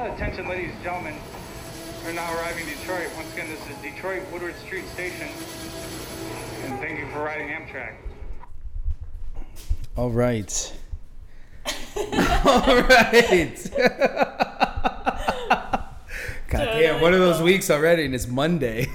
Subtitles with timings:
[0.00, 1.14] Uh, attention, ladies and gentlemen.
[2.06, 3.08] We're now arriving in Detroit.
[3.16, 5.28] Once again, this is Detroit Woodward Street Station.
[6.64, 7.96] And thank you for riding Amtrak.
[9.98, 10.72] All right.
[11.96, 13.70] All right.
[16.48, 18.86] God damn, one of those weeks already, and it's Monday.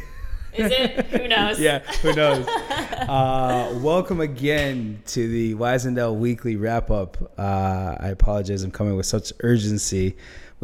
[0.56, 1.06] Is it?
[1.08, 1.60] Who knows?
[1.60, 2.48] yeah, who knows?
[2.48, 7.32] Uh, welcome again to the Wisendale Weekly Wrap Up.
[7.38, 10.16] Uh, I apologize, I'm coming with such urgency.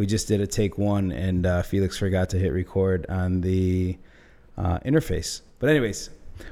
[0.01, 3.99] We just did a take one, and uh, Felix forgot to hit record on the
[4.57, 5.41] uh, interface.
[5.59, 6.09] But, anyways,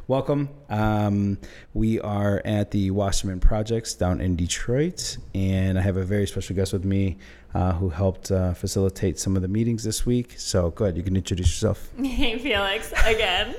[0.07, 0.49] welcome.
[0.69, 1.39] Um,
[1.73, 6.55] we are at the Wasserman Projects down in Detroit, and I have a very special
[6.55, 7.17] guest with me
[7.55, 10.35] uh, who helped uh, facilitate some of the meetings this week.
[10.37, 11.89] So, go ahead, you can introduce yourself.
[12.03, 13.55] Hey, Felix, again.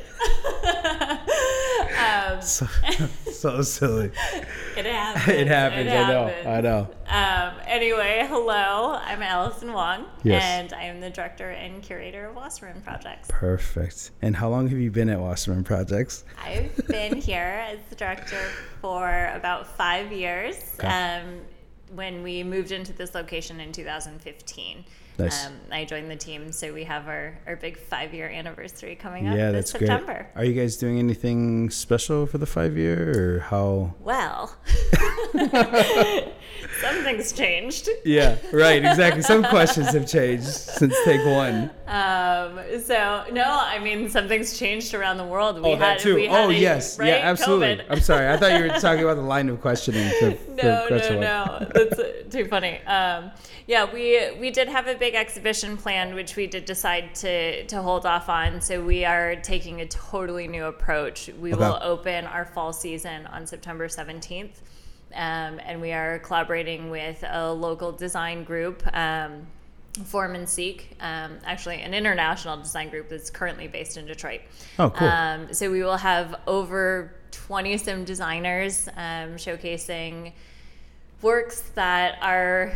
[1.99, 2.69] um, So,
[3.33, 4.13] so silly.
[4.77, 5.29] it happens.
[5.29, 5.91] It happens.
[5.91, 6.27] I know.
[6.27, 6.47] happens.
[6.47, 6.88] I know.
[7.09, 8.99] Um, anyway, hello.
[9.02, 10.43] I'm Alison Wong, Yes.
[10.43, 13.29] and I am the director and curator of Wasserman Projects.
[13.30, 14.10] Perfect.
[14.23, 16.24] And how long have you been at Wasserman Projects?
[16.43, 18.41] I've been here as the director
[18.80, 20.57] for about five years.
[20.79, 20.87] Okay.
[20.88, 21.41] Um,
[21.95, 24.85] when we moved into this location in 2015.
[25.21, 25.46] Nice.
[25.46, 29.29] Um, I joined the team, so we have our, our big five year anniversary coming
[29.29, 30.29] up yeah, this that's September.
[30.35, 30.43] great.
[30.43, 33.95] Are you guys doing anything special for the five year or how?
[34.01, 34.54] Well,
[36.80, 37.88] something's changed.
[38.04, 38.85] Yeah, right.
[38.85, 39.23] Exactly.
[39.23, 41.71] Some questions have changed since take one.
[41.87, 45.57] Um, so no, I mean something's changed around the world.
[45.60, 46.15] We oh, that had, too.
[46.15, 46.98] We had Oh, a- yes.
[46.98, 47.09] right?
[47.09, 47.85] Yeah, absolutely.
[47.85, 47.87] COVID.
[47.91, 48.29] I'm sorry.
[48.29, 50.09] I thought you were talking about the line of questioning.
[50.21, 51.68] For, for no, question no, no.
[51.74, 52.79] That's too funny.
[52.87, 53.30] Um,
[53.66, 57.83] yeah, we we did have a big exhibition planned, which we did decide to to
[57.83, 58.61] hold off on.
[58.61, 61.29] So we are taking a totally new approach.
[61.41, 61.61] We Okay.
[61.63, 64.61] will open our fall season on September seventeenth,
[65.15, 68.83] um, and we are collaborating with a local design group.
[68.97, 69.47] Um,
[70.05, 74.41] Form and Seek, um, actually an international design group that's currently based in Detroit.
[74.78, 75.09] Oh, cool.
[75.09, 80.32] Um, so we will have over 20 some designers um, showcasing
[81.22, 82.72] works that are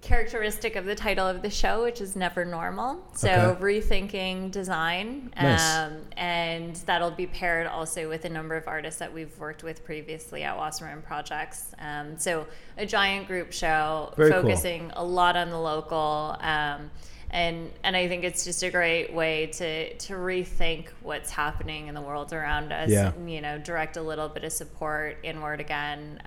[0.00, 3.02] characteristic of the title of the show, which is Never Normal.
[3.14, 3.60] So Okay.
[3.80, 5.32] rethinking design.
[5.40, 5.76] Nice.
[5.76, 9.84] Um, and that'll be paired also with a number of artists that we've worked with
[9.84, 11.74] previously at Wasserman Projects.
[11.80, 14.42] Um, so a giant group show Very cool.
[14.42, 16.36] focusing a lot on the local.
[16.40, 16.90] Um,
[17.30, 21.94] and and I think it's just a great way to to rethink what's happening in
[21.94, 22.88] the world around us.
[22.88, 23.12] Yeah.
[23.26, 26.22] You know, direct a little bit of support inward again.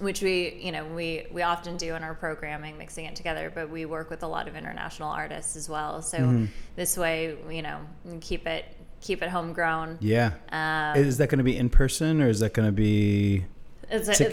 [0.00, 3.70] Which we you know we we often do in our programming mixing it together but
[3.70, 6.44] we work with a lot of international artists as well so Mm-hmm.
[6.76, 7.78] this way you know
[8.20, 8.64] keep it
[9.00, 10.32] keep it homegrown Yeah.
[10.50, 13.44] um, is that going to be in person or is that going to be?
[13.90, 14.24] A, that's, a,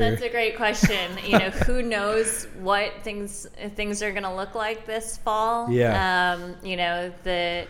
[0.00, 1.10] that's a great question.
[1.24, 3.46] You know, who knows what things
[3.76, 5.70] things are going to look like this fall?
[5.70, 6.32] Yeah.
[6.34, 7.66] Um, you know, the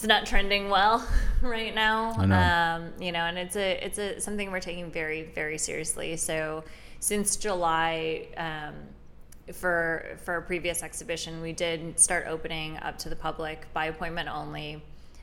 [0.00, 1.06] it's not trending well
[1.42, 2.14] right now.
[2.16, 2.86] I know.
[2.86, 6.16] Um, you know, and it's a it's a something we're taking very very seriously.
[6.16, 6.64] So
[7.00, 8.28] since July.
[8.36, 8.74] Um,
[9.52, 14.28] for for a previous exhibition, we did start opening up to the public by appointment
[14.28, 14.80] only.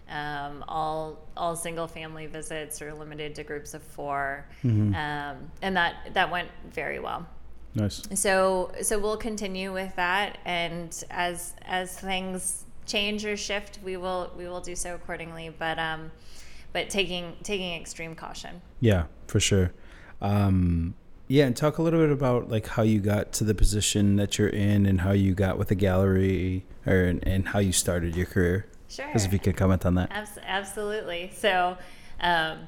[0.09, 4.93] Um, all all single family visits are limited to groups of 4 Mm-hmm.
[4.95, 7.25] um, and that that went very well.
[7.73, 8.01] Nice.
[8.15, 14.31] So so we'll continue with that, and as as things change or shift, we will
[14.37, 15.53] we will do so accordingly.
[15.57, 16.11] But um,
[16.73, 18.61] but taking taking extreme caution.
[18.79, 19.73] Yeah, for sure.
[20.21, 20.95] Um,
[21.27, 24.39] yeah, and talk a little bit about like how you got to the position that
[24.39, 28.15] you're in, and how you got with the gallery, or and, and how you started
[28.15, 28.67] your career.
[28.89, 29.05] Sure.
[29.07, 30.09] Because if you could comment on that.
[30.11, 31.29] Abs- absolutely.
[31.35, 31.77] So,
[32.21, 32.59] um,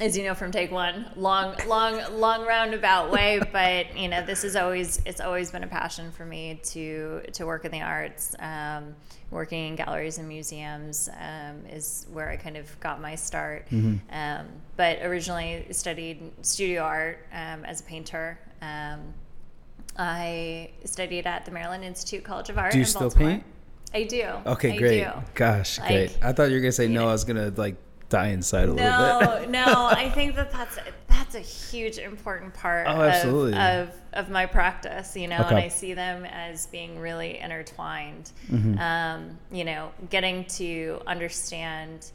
[0.00, 4.42] as you know from take one, long, long, long roundabout way, but you know this
[4.44, 8.34] is always it's always been a passion for me to to work in the arts.
[8.38, 8.94] Um,
[9.30, 13.66] working in galleries and museums um, is where I kind of got my start.
[13.72, 14.46] Um,
[14.76, 18.38] but originally studied studio art um, as a painter.
[18.62, 19.00] Um,
[19.98, 22.72] I studied at the Maryland Institute College of Art.
[22.72, 23.28] Do you still Baltimore.
[23.30, 23.44] paint?
[23.92, 24.24] I do.
[24.46, 25.04] Okay, I great.
[25.04, 25.10] do.
[25.34, 26.18] Gosh, Like, great.
[26.22, 27.02] I thought you were gonna say no.
[27.02, 27.76] know- I was gonna like
[28.14, 29.50] die inside a little bit.
[29.50, 30.78] No, no, I think that that's
[31.08, 33.00] that's a huge important part Oh.
[33.02, 38.30] Of, of of my practice, you know, and I see them as being really intertwined.
[38.50, 38.78] Mm-hmm.
[38.78, 42.10] Um, you know, getting to understand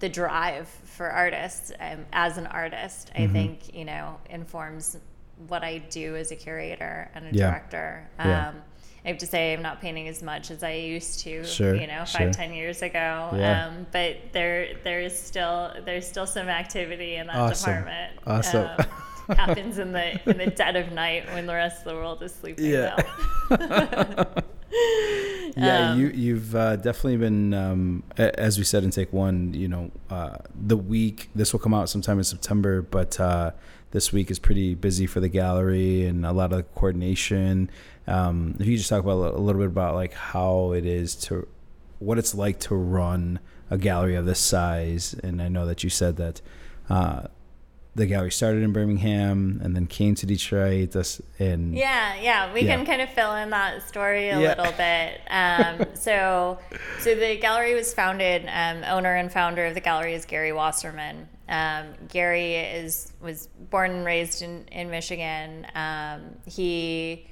[0.00, 3.32] the drive for artists um, as an artist, I Mm-hmm.
[3.32, 4.96] think you know informs
[5.48, 7.50] what I do as a curator and a Yeah.
[7.50, 8.08] director.
[8.18, 8.52] Yeah.
[9.04, 11.86] I have to say I'm not painting as much as I used to, Sure, you
[11.86, 12.20] know, sure.
[12.20, 13.30] five, ten years ago.
[13.34, 13.66] Yeah.
[13.68, 17.70] Um, but there, there is still, there's still some activity in that Awesome.
[17.72, 18.12] department.
[18.26, 18.68] Awesome.
[18.78, 18.86] Um,
[19.36, 22.34] happens in the in the dead of night when the rest of the world is
[22.34, 22.64] sleeping.
[22.66, 22.96] Yeah.
[25.56, 29.54] yeah, Um, you you've uh, definitely been um, as we said in take one.
[29.54, 33.52] You know, uh, the week this will come out sometime in September, but uh,
[33.92, 37.70] this week is pretty busy for the gallery and a lot of coordination.
[38.10, 41.46] Um, if you just talk about a little bit about like how it is to
[41.98, 43.38] what it's like to run
[43.70, 46.40] a gallery of this size, and I know that you said that.
[46.88, 47.22] Uh,
[47.96, 50.92] the gallery started in Birmingham and then came to Detroit.
[50.92, 52.76] This and Yeah, yeah, we Yeah.
[52.76, 54.54] can kind of fill in that story a Yeah.
[54.54, 55.20] little bit.
[55.28, 56.60] Um, so,
[57.00, 58.44] so the gallery was founded.
[58.48, 61.28] Um, owner and founder of the gallery is Gary Wasserman.
[61.48, 65.66] Um, Gary is was born and raised in in Michigan.
[65.74, 67.26] Um, he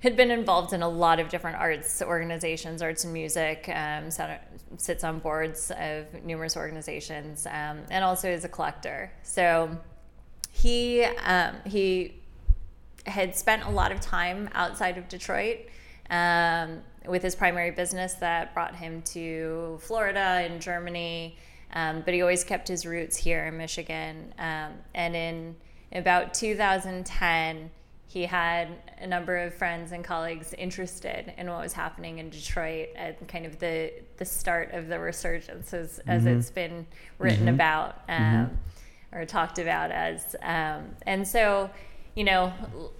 [0.00, 4.48] had been involved in a lot of different arts organizations, arts and music, um, sat,
[4.76, 9.10] sits on boards of numerous organizations, um, and also is a collector.
[9.22, 9.76] So
[10.52, 12.14] he um, he
[13.06, 15.66] had spent a lot of time outside of Detroit
[16.10, 21.36] um, with his primary business that brought him to Florida and Germany.
[21.72, 24.32] Um, but he always kept his roots here in Michigan.
[24.38, 25.56] Um, and in
[25.92, 27.70] about 2010,
[28.08, 28.68] he had
[29.02, 33.44] a number of friends and colleagues interested in what was happening in Detroit at kind
[33.44, 36.86] of the, the start of the resurgence, as, as it's been
[37.18, 38.58] written about um,
[39.12, 40.34] or talked about as.
[40.40, 41.68] Um, and so,
[42.14, 42.50] you know,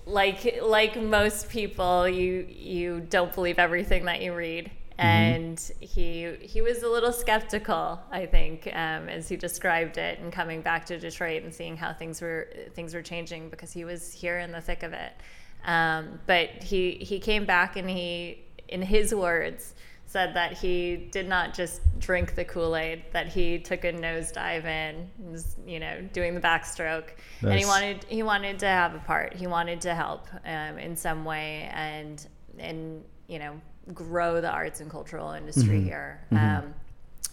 [0.05, 6.61] like like most people, you you don't believe everything that you read, and he he
[6.61, 10.99] was a little skeptical, I think, um, as he described it, and coming back to
[10.99, 14.61] Detroit and seeing how things were things were changing because he was here in the
[14.61, 15.13] thick of it.
[15.65, 19.75] Um, but he he came back and he, in his words,
[20.07, 24.65] said that he did not just drink the Kool Aid, that he took a nosedive
[24.65, 27.11] in, was, you know, doing the backstroke,
[27.43, 29.35] and he wanted he wanted to have a part.
[29.35, 32.27] He wanted to help um, in some way, and
[32.59, 33.61] and you know,
[33.95, 36.21] grow the arts and cultural industry here.
[36.33, 36.75] Um,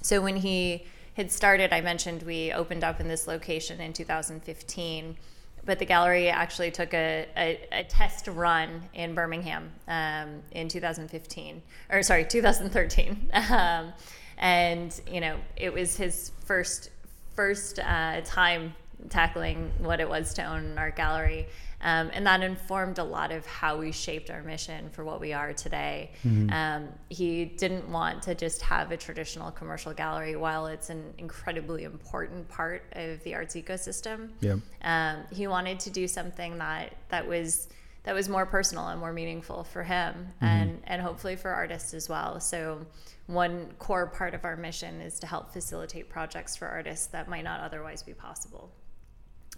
[0.01, 0.85] so when he
[1.15, 5.17] had started, I mentioned we opened up in this location in 2015,
[5.65, 11.61] but the gallery actually took a, a, a test run in Birmingham um, in 2015,
[11.89, 13.31] or sorry, 2013.
[13.49, 13.93] Um,
[14.37, 16.89] and you know, it was his first
[17.35, 18.73] first uh, time
[19.09, 21.47] tackling what it was to own an art gallery.
[21.81, 25.33] Um, and that informed a lot of how we shaped our mission for what we
[25.33, 26.11] are today.
[26.51, 31.83] Um, he didn't want to just have a traditional commercial gallery, while it's an incredibly
[31.83, 34.29] important part of the arts ecosystem.
[34.39, 34.55] Yeah.
[34.81, 37.67] Um, he wanted to do something that that was
[38.03, 42.09] that was more personal and more meaningful for him, and and hopefully for artists as
[42.09, 42.39] well.
[42.39, 42.85] So.
[43.27, 47.43] One core part of our mission is to help facilitate projects for artists that might
[47.43, 48.69] not otherwise be possible.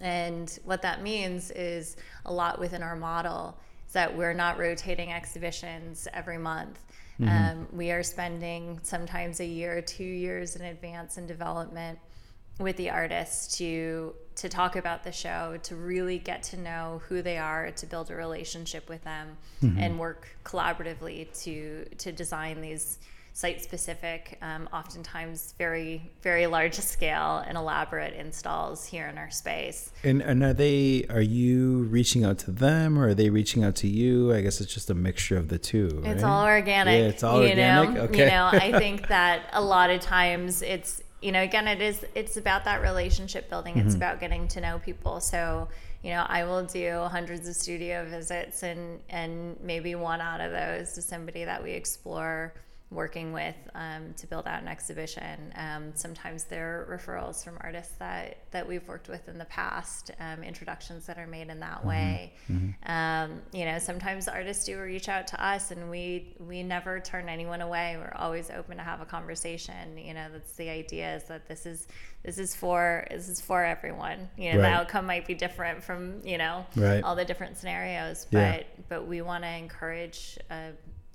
[0.00, 5.12] And what that means is a lot within our model is that we're not rotating
[5.12, 6.78] exhibitions every month.
[7.20, 11.98] Um, we are spending sometimes a year, two years in advance in development
[12.60, 17.22] with the artists to to talk about the show, to really get to know who
[17.22, 19.36] they are, to build a relationship with them,
[19.78, 22.98] and work collaboratively to to design these
[23.38, 29.92] site specific, um, oftentimes very very large scale and elaborate installs here in our space.
[30.02, 33.76] And and are they are you reaching out to them or are they reaching out
[33.76, 34.34] to you?
[34.34, 36.02] I guess it's just a mixture of the two.
[36.04, 37.00] It's all organic.
[37.00, 37.94] Yeah, it's all you organic.
[37.94, 38.00] Know?
[38.02, 38.24] Okay.
[38.24, 42.04] You know, I think that a lot of times it's you know again it is
[42.16, 43.78] it's about that relationship building.
[43.78, 43.96] It's Mm-hmm.
[43.98, 45.20] about getting to know people.
[45.20, 45.68] So
[46.02, 50.50] you know I will do hundreds of studio visits and and maybe one out of
[50.50, 52.52] those is somebody that we explore
[52.90, 55.52] working with um, to build out an exhibition.
[55.56, 60.42] Um, sometimes they're referrals from artists that, that we've worked with in the past, um,
[60.42, 62.32] introductions that are made in that way.
[62.86, 67.28] Um, you know, sometimes artists do reach out to us, and we we never turn
[67.28, 67.96] anyone away.
[67.98, 69.98] We're always open to have a conversation.
[69.98, 71.88] You know, that's the idea is that this is
[72.22, 74.30] this is for this is for everyone.
[74.38, 74.70] You know, Right.
[74.70, 77.02] the outcome might be different from you know Right.
[77.04, 78.56] all the different scenarios, Yeah.
[78.56, 80.70] but but we want to encourage a,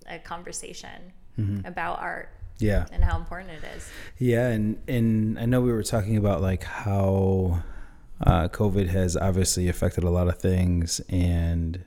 [0.07, 1.65] a conversation Mm-hmm.
[1.65, 2.85] about art Yeah.
[2.91, 3.89] and how important it is.
[4.19, 7.63] Yeah, and and I know we were talking about like how
[8.21, 11.83] uh, COVID has obviously affected a lot of things, and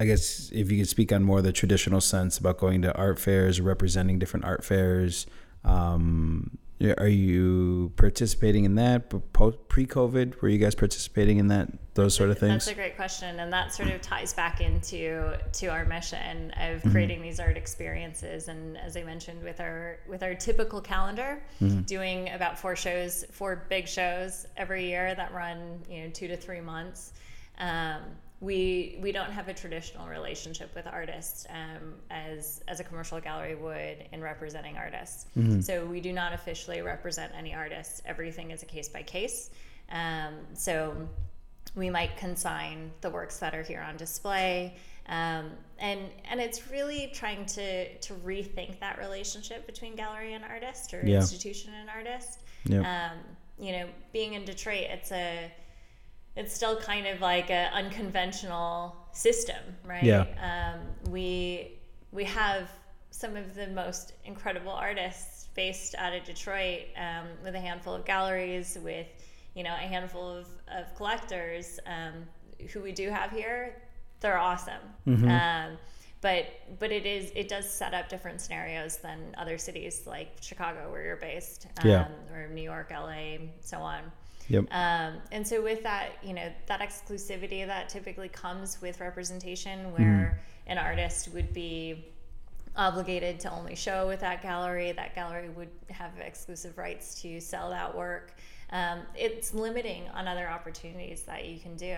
[0.00, 2.94] I guess if you could speak on more of the traditional sense about going to
[2.96, 5.26] art fairs, representing different art fairs.
[5.62, 6.56] Um,
[6.98, 9.10] are you participating in that?
[9.68, 11.68] Pre-COVID, were you guys participating in that?
[11.94, 12.64] Those sort of things.
[12.64, 16.80] That's a great question, and that sort of ties back into to our mission of
[16.80, 16.90] Mm-hmm.
[16.92, 18.48] creating these art experiences.
[18.48, 21.82] And as I mentioned, with our with our typical calendar, Mm-hmm.
[21.82, 26.36] doing about four shows, four big shows every year that run you know two to
[26.36, 27.12] three months.
[27.58, 28.00] um,
[28.40, 33.54] we we don't have a traditional relationship with artists um, as as a commercial gallery
[33.54, 35.26] would in representing artists.
[35.60, 38.00] So we do not officially represent any artists.
[38.06, 39.50] Everything is a case by case.
[39.92, 40.94] Um, so
[41.74, 44.74] we might consign the works that are here on display.
[45.08, 50.94] Um, and and it's really trying to to rethink that relationship between gallery and artist
[50.94, 51.16] or Yeah.
[51.16, 52.38] institution and artist.
[52.64, 53.10] Yeah.
[53.12, 53.18] Um,
[53.58, 55.52] you know, being in Detroit, it's a
[56.36, 60.02] it's still kind of like an unconventional system, right?
[60.02, 60.24] Yeah.
[60.74, 61.78] Um, we
[62.12, 62.68] we have
[63.10, 68.04] some of the most incredible artists based out of Detroit, um, with a handful of
[68.04, 69.06] galleries, with
[69.54, 72.24] you know a handful of, of collectors um,
[72.72, 73.82] who we do have here.
[74.20, 74.82] They're awesome.
[75.06, 75.78] Um,
[76.20, 76.46] but
[76.78, 81.02] but it is it does set up different scenarios than other cities like Chicago where
[81.02, 82.08] you're based, um, Yeah.
[82.34, 84.02] or New York, LA, so on.
[84.50, 84.66] Yep.
[84.72, 90.40] Um, and so with that, you know, that exclusivity that typically comes with representation, where
[90.66, 92.04] an artist would be
[92.76, 97.70] obligated to only show with that gallery, that gallery would have exclusive rights to sell
[97.70, 98.34] that work.
[98.70, 101.96] Um, it's limiting on other opportunities that you can do.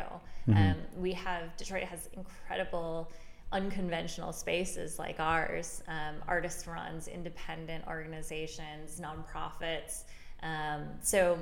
[0.48, 3.10] Um, we have Detroit has incredible
[3.52, 10.04] unconventional spaces like ours, um, artist runs, independent organizations, nonprofits.
[10.42, 11.38] Um, so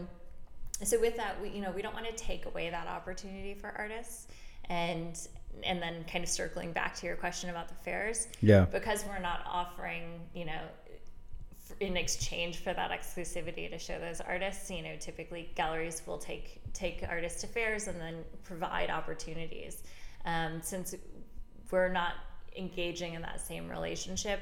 [0.83, 3.69] so with that we you know we don't want to take away that opportunity for
[3.77, 4.29] artists
[4.69, 5.29] and
[5.65, 8.67] and then kind of circling back to your question about the fairs Yeah.
[8.67, 10.61] because we're not offering you know
[11.81, 16.61] in exchange for that exclusivity to show those artists you know typically galleries will take
[16.73, 19.83] take artists to fairs and then provide opportunities
[20.25, 20.95] um, since
[21.71, 22.15] we're not
[22.57, 24.41] engaging in that same relationship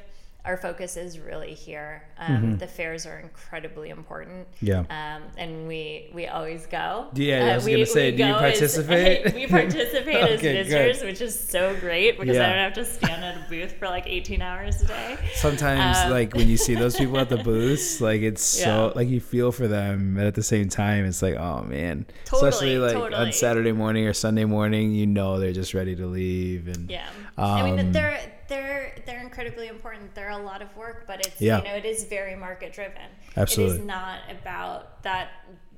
[0.48, 4.80] our focus is really here um, the fairs are incredibly important Yeah.
[4.90, 7.08] um, and we we always go.
[7.14, 9.34] Yeah, I Uh, was we- gonna say, do you go as- participate?
[9.40, 11.06] we participate as visitors, good.
[11.06, 12.46] which is so great because Yeah.
[12.46, 15.16] I don't have to stand at a booth for like 18 hours a day.
[15.34, 19.08] Sometimes, Um, like when you see those people at the booths, like it's so like
[19.08, 22.06] you feel for them, but at the same time, it's like, oh man.
[22.24, 23.32] Totally, Especially like on.
[23.32, 27.60] Saturday morning or Sunday morning, you know they're just ready to leave, and Yeah, I
[27.60, 30.14] Um, mean they're they're they're incredibly important.
[30.14, 31.58] They're a lot of work, but it's Yeah.
[31.58, 33.02] you know it is very market driven.
[33.02, 33.78] It Absolutely.
[33.78, 35.28] is not about that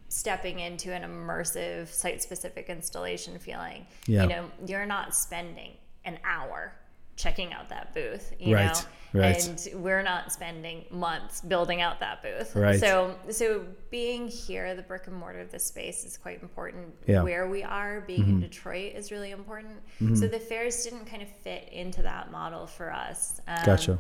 [0.09, 3.87] stepping into an immersive site specific installation feeling.
[4.07, 4.23] Yeah.
[4.23, 5.73] You know, you're not spending
[6.05, 6.73] an hour
[7.21, 8.75] checking out that booth, you Right,
[9.13, 9.21] know.
[9.21, 9.47] right.
[9.47, 12.55] And we're not spending months building out that booth.
[12.57, 12.81] Right.
[12.81, 16.95] So so being here, the brick and mortar of the space is quite important.
[17.07, 17.17] Yeah.
[17.17, 17.25] Mm-hmm.
[17.25, 19.79] Where we are, being in Detroit is really important.
[20.15, 23.41] So the fairs didn't kind of fit into that model for us.
[23.49, 23.99] Um, gotcha.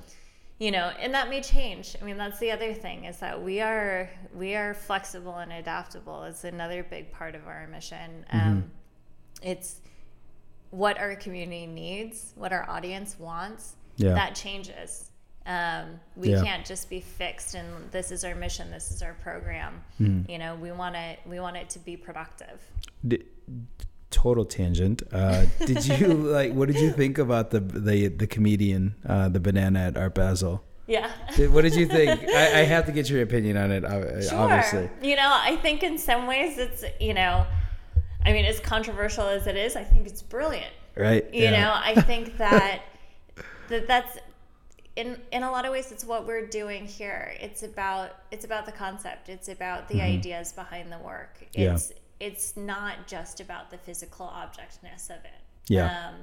[0.58, 3.62] you know and that may change i mean that's the other thing is that we
[3.62, 8.48] are we are flexible and adaptable It's another big part of our mission Mm-hmm.
[8.48, 8.70] um,
[9.42, 9.80] it's
[10.70, 14.14] what our community needs what our audience wants Yeah.
[14.14, 15.10] that changes
[15.46, 16.42] um, we Yeah.
[16.44, 20.30] can't just be fixed and this is our mission this is our program Mm-hmm.
[20.30, 22.60] you know we want it we want it to be productive
[23.06, 23.24] D-
[24.10, 25.02] total tangent.
[25.12, 26.52] Uh, did you like?
[26.52, 30.62] What did you think about the the the comedian, uh, the banana at Art Basel?
[30.88, 32.20] yeah Did- What did you think?
[32.28, 33.84] I, I have to get your opinion on it.
[33.84, 34.38] ob- Sure.
[34.38, 37.46] Obviously, You know, I think in some ways it's, you know,
[38.24, 40.72] I mean, as controversial as it is, I think it's brilliant.
[40.96, 41.24] right?
[41.32, 41.50] You Yeah.
[41.62, 42.82] know, I think that
[43.68, 44.18] that that's
[44.96, 47.32] in in a lot of ways it's what we're doing here.
[47.40, 49.28] It's about it's about the concept.
[49.28, 51.36] It's about the ideas behind the work.
[51.40, 51.60] Mm-hmm.
[51.60, 51.74] Yeah.
[51.74, 55.40] It's it's not just about the physical objectness of it.
[55.68, 56.08] Yeah.
[56.08, 56.14] Um,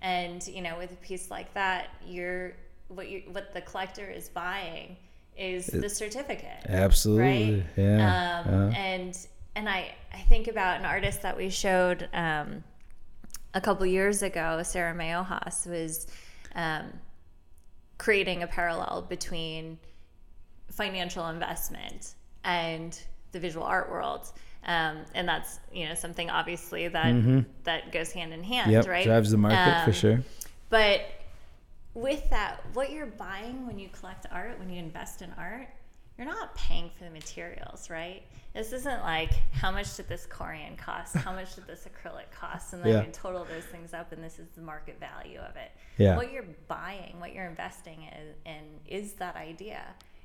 [0.00, 2.52] and you know, with a piece like that, you're
[2.88, 4.96] what you what the collector is buying
[5.36, 7.54] is the certificate Absolutely.
[7.60, 7.64] right?
[7.76, 8.42] Yeah.
[8.44, 8.76] Um, yeah.
[8.78, 9.18] And
[9.58, 12.62] and I I think about an artist that we showed um,
[13.54, 16.06] a couple years ago, Sarah Meyohas was
[16.54, 16.84] um,
[17.98, 19.78] creating a parallel between
[20.70, 22.98] financial investment and
[23.32, 24.30] the visual art world.
[24.64, 28.72] Um, and that's you know something obviously that that goes hand in hand, Mm-hmm.
[28.80, 28.86] Yep.
[28.86, 29.04] right?
[29.04, 30.22] Drives the market for Um, sure.
[30.70, 31.00] But
[31.94, 35.68] with that, what you're buying when you collect art, when you invest in art,
[36.18, 38.22] you're not paying for the materials, right?
[38.52, 41.14] This isn't like how much did this Corian cost?
[41.16, 42.72] How much did this acrylic cost?
[42.72, 43.06] And then Yeah.
[43.06, 45.70] you total those things up, and this is the market value of it.
[45.96, 46.16] Yeah.
[46.16, 49.82] What you're buying, what you're investing in, in is that idea.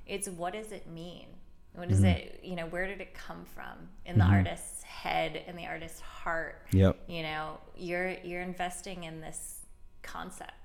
[0.07, 1.27] It's what does it mean?
[1.73, 1.91] What Mm-hmm.
[1.91, 5.65] does it, you know, where did it come from in the artist's head, in the
[5.67, 6.55] artist's heart?
[6.71, 6.97] Yep.
[7.07, 9.59] you know you're you're investing in this
[10.01, 10.62] concept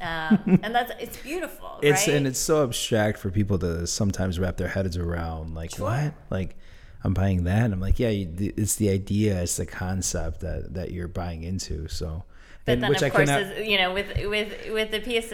[0.00, 4.38] um, and that's it's beautiful It's right and it's so abstract for people to sometimes
[4.38, 5.54] wrap their heads around.
[5.54, 5.86] Like Sure.
[5.90, 6.14] what?
[6.30, 6.56] Like
[7.02, 7.64] I'm buying that.
[7.64, 11.42] And I'm like, yeah, you, it's the idea, it's the concept that that you're buying
[11.42, 11.88] into.
[11.88, 12.24] So,
[12.66, 13.52] But and then, which of I course, cannot.
[13.58, 15.32] is, you know, with with with the piece,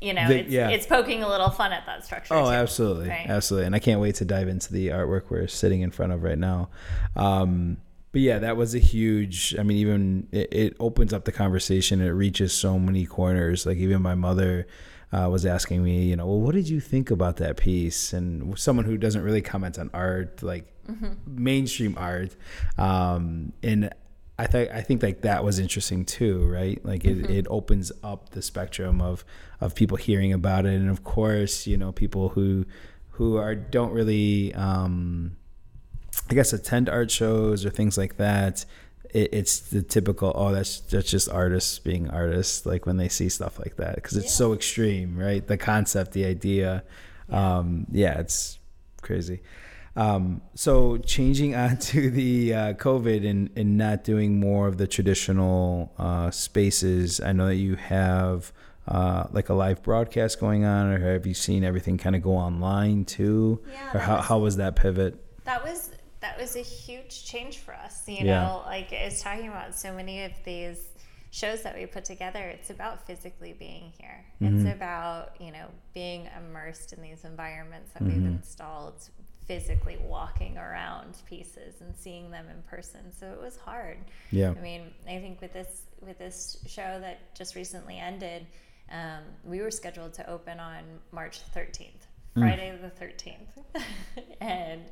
[0.00, 0.68] you know, The- it's, yeah.
[0.70, 2.34] it's poking a little fun at that structure.
[2.34, 3.26] Oh, too, absolutely, right?
[3.28, 6.22] absolutely, and I can't wait to dive into the artwork we're sitting in front of
[6.22, 6.68] right now.
[7.16, 7.78] Um,
[8.12, 9.56] but yeah, that was a huge.
[9.58, 12.00] I mean, even it, it opens up the conversation.
[12.00, 13.66] It reaches so many corners.
[13.66, 14.66] Like even my mother
[15.12, 18.12] uh, was asking me, you know, well, what did you think about that piece?
[18.12, 20.66] And someone who doesn't really comment on art, like
[21.26, 22.36] mainstream art,
[22.78, 23.90] um, and
[24.38, 26.84] I think I think like that was interesting too, right?
[26.84, 29.24] Like it, it opens up the spectrum of
[29.60, 32.64] of people hearing about it, and of course, you know, people who
[33.10, 35.36] who are don't really, um,
[36.30, 38.64] I guess, attend art shows or things like that.
[39.10, 43.28] It, it's the typical, oh, that's that's just artists being artists, like when they see
[43.28, 45.46] stuff like that, because it's so extreme, right?
[45.46, 46.84] The concept, the idea,
[47.28, 48.58] um, yeah, it's
[49.02, 49.42] crazy.
[49.94, 54.86] Um, so changing on to the uh, COVID and, and not doing more of the
[54.86, 57.20] traditional uh, spaces.
[57.20, 58.52] I know that you have
[58.88, 62.32] uh, like a live broadcast going on, or have you seen everything kind of go
[62.32, 63.62] online too?
[63.70, 65.18] Yeah, or how, was- how was that pivot?
[65.44, 65.90] That was
[66.22, 68.02] that was a huge change for us.
[68.08, 68.42] You Yeah.
[68.44, 70.78] know, like I was talking about so many of these
[71.30, 72.40] shows that we put together.
[72.48, 74.24] It's about physically being here.
[74.40, 74.66] Mm-hmm.
[74.66, 78.22] It's about you know being immersed in these environments that Mm-hmm.
[78.22, 79.08] we've installed.
[79.46, 83.98] Physically walking around pieces and seeing them in person, so it was hard.
[84.30, 84.50] Yeah.
[84.56, 88.46] I mean, I think with this with this show that just recently ended,
[88.90, 92.40] um, we were scheduled to open on March 13th, Mm.
[92.42, 93.82] Friday the 13th,
[94.40, 94.82] and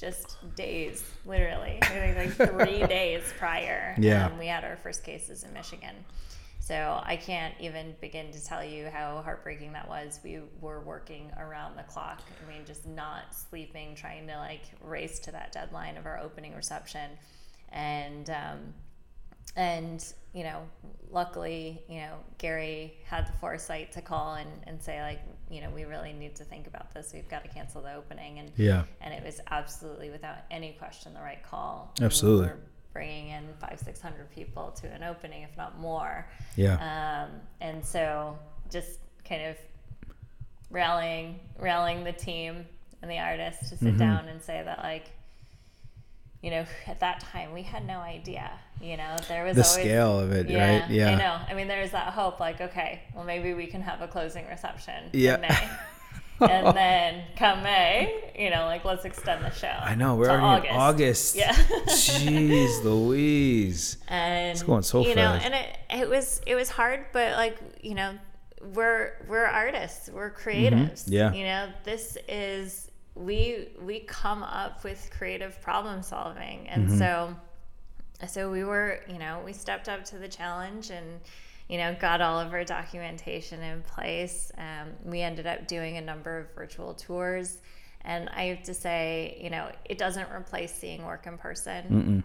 [0.00, 4.26] just days, literally, like three days prior, Yeah.
[4.26, 5.94] um, we had our first cases in Michigan.
[6.60, 10.18] So I can't even begin to tell you how heartbreaking that was.
[10.24, 12.22] We were working around the clock.
[12.44, 16.56] I mean, just not sleeping, trying to like race to that deadline of our opening
[16.56, 17.08] reception,
[17.70, 18.74] and um,
[19.54, 20.04] and
[20.34, 20.62] you know,
[21.10, 25.70] luckily, you know, Gary had the foresight to call and, and say like, you know,
[25.70, 27.12] we really need to think about this.
[27.14, 28.84] We've got to cancel the opening, and Yeah.
[29.00, 31.94] and it was absolutely without any question the right call.
[31.98, 32.50] I mean, we Absolutely.
[32.92, 36.28] bringing in five six hundred people to an opening, if not more.
[36.56, 36.74] Yeah.
[37.24, 38.38] Um, and so
[38.70, 39.56] just kind of
[40.70, 42.66] rallying rallying the team
[43.02, 43.98] and the artists to sit Mm-hmm.
[43.98, 45.06] down and say that like
[46.42, 49.72] you know at that time we had no idea you know there was The always,
[49.72, 50.90] scale of it, yeah, right?
[50.90, 51.10] Yeah.
[51.10, 51.38] I know.
[51.48, 55.08] I mean, there's that hope, like, okay, well, maybe we can have a closing reception
[55.14, 55.36] Yeah.
[55.36, 55.68] in May.
[56.50, 59.68] and then come May, you know, like, let's extend the show.
[59.68, 61.36] I know we're already in August.
[61.36, 61.54] Yeah.
[61.54, 63.96] Jeez, Louise.
[64.08, 67.56] and it's going so you know, and it it was it was hard, but like
[67.82, 68.12] you know,
[68.74, 71.04] we're we're artists, we're creatives.
[71.04, 71.12] Mm-hmm.
[71.12, 71.32] Yeah.
[71.32, 72.85] You know, this is
[73.16, 76.98] we we come up with creative problem solving, and Mm-hmm.
[76.98, 77.36] so
[78.28, 81.20] so we were you know we stepped up to the challenge and
[81.68, 84.52] you know got all of our documentation in place.
[84.58, 87.58] Um, we ended up doing a number of virtual tours.
[88.08, 92.22] And i have to say you know it doesn't replace seeing work in person.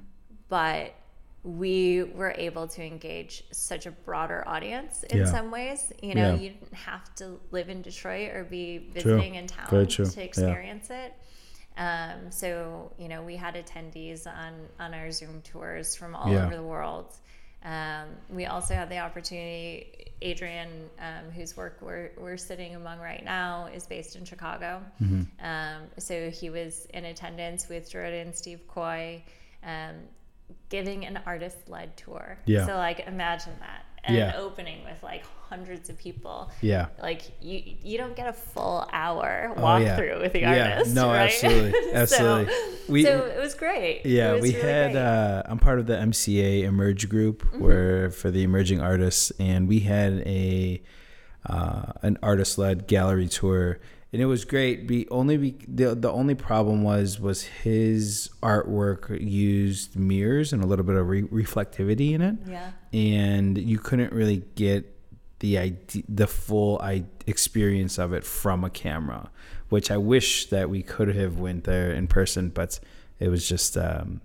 [0.50, 0.94] But
[1.44, 5.26] we were able to engage such a broader audience in Yeah.
[5.26, 6.40] some ways you know Yeah.
[6.40, 8.94] you didn't have to live in detroit or be True.
[8.94, 9.86] visiting in town true.
[9.88, 10.22] to Yeah.
[10.24, 11.14] experience it
[11.78, 16.46] um, so you know, we had attendees on on our Zoom tours from all Yeah.
[16.46, 17.16] over the world.
[17.64, 20.12] Um, we also had the opportunity.
[20.22, 24.84] Adrian, um, whose work we're, we're sitting among right now, is based in Chicago.
[25.02, 25.24] Mm-hmm.
[25.44, 29.24] Um, so he was in attendance with Jordan and Steve Coy,
[29.64, 29.96] um,
[30.70, 32.38] giving an artist-led tour.
[32.46, 32.66] Yeah.
[32.66, 34.30] So like, imagine that, and Yeah.
[34.30, 36.86] an opening with like hundreds of people Yeah.
[37.02, 39.98] like you you don't get a full hour Oh, walk yeah.
[39.98, 40.76] through with the Yeah.
[40.76, 40.96] artist.
[40.96, 41.26] No, right?
[41.32, 41.72] absolutely.
[41.82, 42.54] so, Absolutely.
[42.88, 44.06] We- so it was great.
[44.06, 44.96] Yeah, was we really had.
[44.96, 47.60] Uh, I'm part of the MCA Emerge group, Mm-hmm.
[47.64, 50.82] where for the emerging artists, and we had a
[51.46, 53.80] uh, an artist led gallery tour,
[54.14, 54.88] and it was great.
[54.88, 60.68] Be only be the the only problem was was his artwork used mirrors and a
[60.68, 62.72] little bit of re- reflectivity in it, yeah.
[62.94, 64.98] and you couldn't really get
[65.40, 69.30] the ide- the full I- experience of it from a camera,
[69.70, 72.80] which I wish that we could have went there in person, but
[73.20, 74.22] it was just um,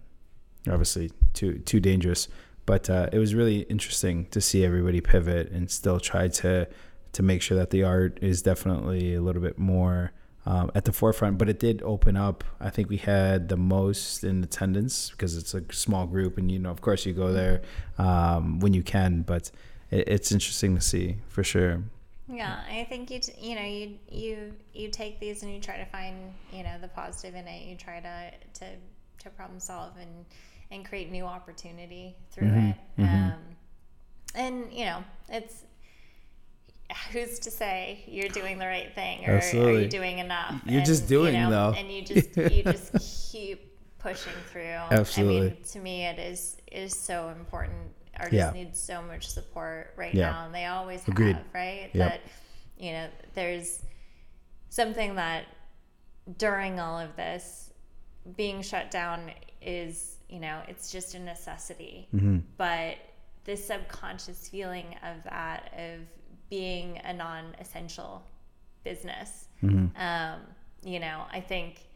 [0.68, 2.29] obviously too too dangerous.
[2.66, 6.66] But uh, it was really interesting to see everybody pivot and still try to
[7.16, 10.12] to make sure that the art is definitely a little bit more
[10.44, 11.38] um, at the forefront.
[11.38, 12.44] But it did open up.
[12.61, 16.59] I think we had the most in attendance because it's a small group, and you
[16.59, 17.62] know, of course, you go there
[17.98, 19.22] um, when you can.
[19.22, 19.50] But
[19.90, 21.83] it, it's interesting to see for sure.
[22.29, 25.79] Yeah, I think you t- you know you you you take these and you try
[25.79, 26.16] to find
[26.52, 27.66] you know the positive in it.
[27.66, 28.66] You try to to
[29.22, 30.24] to problem solve and
[30.70, 32.76] and create new opportunity through Mhm, it.
[32.98, 33.33] mhm.
[33.33, 33.40] Um,
[34.35, 35.64] and you know it's
[37.12, 40.61] who's to say you're doing the right thing or are you doing enough?
[40.64, 41.79] You're just doing, you know, though.
[41.79, 42.92] and you just you just
[43.33, 44.62] keep pushing through.
[44.90, 45.37] Absolutely.
[45.38, 47.77] I mean, to me, it is it is so important.
[48.18, 48.51] Artists Yeah.
[48.53, 50.31] need so much support right Yeah.
[50.31, 51.37] now, and they always Agreed.
[51.37, 51.90] have, right?
[51.92, 52.11] Yep.
[52.11, 52.20] That
[52.79, 53.83] you know, there's
[54.68, 55.44] something that
[56.38, 57.70] during all of this,
[58.37, 59.31] being shut down
[59.62, 62.09] is, you know, it's just a necessity.
[62.14, 62.38] Mm-hmm.
[62.57, 62.96] But
[63.44, 66.01] this subconscious feeling of that, of
[66.50, 68.22] being a non essential
[68.85, 69.87] business, Mm-hmm.
[70.00, 70.40] um,
[70.85, 71.87] you know, I think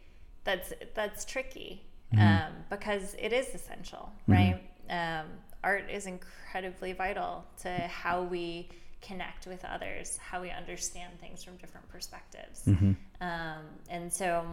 [0.44, 1.82] that's that's tricky
[2.14, 2.26] Mm-hmm.
[2.48, 4.60] um, because it is essential, right?
[4.88, 5.26] Um,
[5.62, 8.68] art is incredibly vital to how we
[9.00, 12.92] connect with others, how we understand things from different perspectives, Mm-hmm.
[13.20, 14.44] um, and so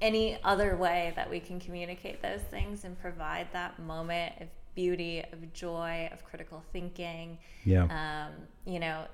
[0.00, 5.22] any other way that we can communicate those things and provide that moment of beauty,
[5.32, 7.84] of joy, of critical thinking, Yeah.
[7.84, 8.32] um,
[8.64, 9.04] you know,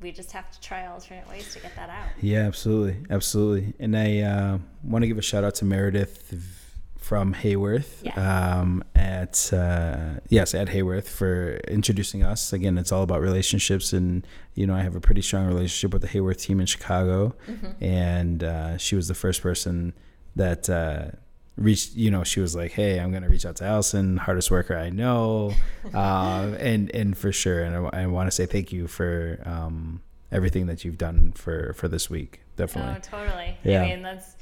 [0.00, 2.08] we just have to try alternate ways to get that out.
[2.20, 3.72] Yeah, absolutely, absolutely.
[3.80, 6.34] And I uh, want to give a shout out to Meredith
[6.98, 8.02] from Haworth.
[8.04, 8.18] Yes.
[8.18, 12.52] Um, at uh, yes, at Haworth for introducing us.
[12.52, 16.02] Again, it's all about relationships, and you know, I have a pretty strong relationship with
[16.02, 17.34] the Haworth team in Chicago,
[17.80, 19.94] and uh, she was the first person
[20.34, 20.68] that.
[21.56, 24.76] Reached you know she was like hey i'm gonna reach out to alison hardest worker
[24.76, 25.54] i know
[25.94, 30.02] uh, and and for sure and i, I want to say thank you for um,
[30.30, 33.56] everything that you've done for for this week definitely Oh, totally.
[33.64, 33.82] Yeah.
[33.82, 34.36] I mean, that's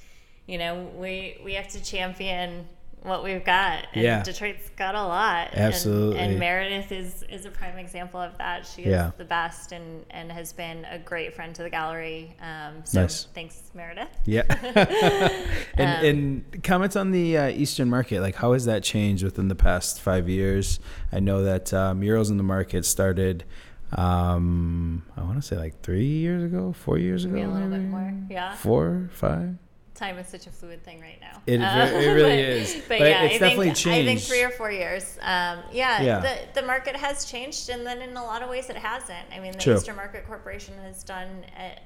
[0.46, 2.66] you know, we we have to champion
[3.04, 3.86] what we've got.
[3.92, 4.22] And Yeah.
[4.22, 5.50] Detroit's got a lot.
[5.52, 6.18] And- Absolutely.
[6.18, 8.66] And, Meredith is is a prime example of that.
[8.66, 9.10] She is Yeah.
[9.18, 12.34] the best and and has been a great friend to the gallery.
[12.40, 13.28] Um, so Nice.
[13.34, 14.08] thanks, Meredith.
[14.24, 14.42] yeah
[15.76, 19.48] and Um, and comments on the uh, eastern market like how has that changed within
[19.48, 20.80] the past five years
[21.12, 23.44] i know that uh, murals in the market started
[23.92, 27.68] um i want to say like three years ago four years ago Maybe a little
[27.68, 28.14] bit more.
[28.30, 28.54] Yeah.
[28.54, 29.56] four five
[29.94, 31.40] Time is such a fluid thing right now.
[31.46, 32.74] It ve- it really is.
[32.74, 35.16] But, But yeah, it's I definitely think, I think three or four years.
[35.22, 36.20] Um, yeah, Yeah.
[36.20, 39.26] The, the market has changed, and then in a lot of ways it hasn't.
[39.32, 39.76] I mean, the True.
[39.76, 41.78] Eastern Market Corporation has done a,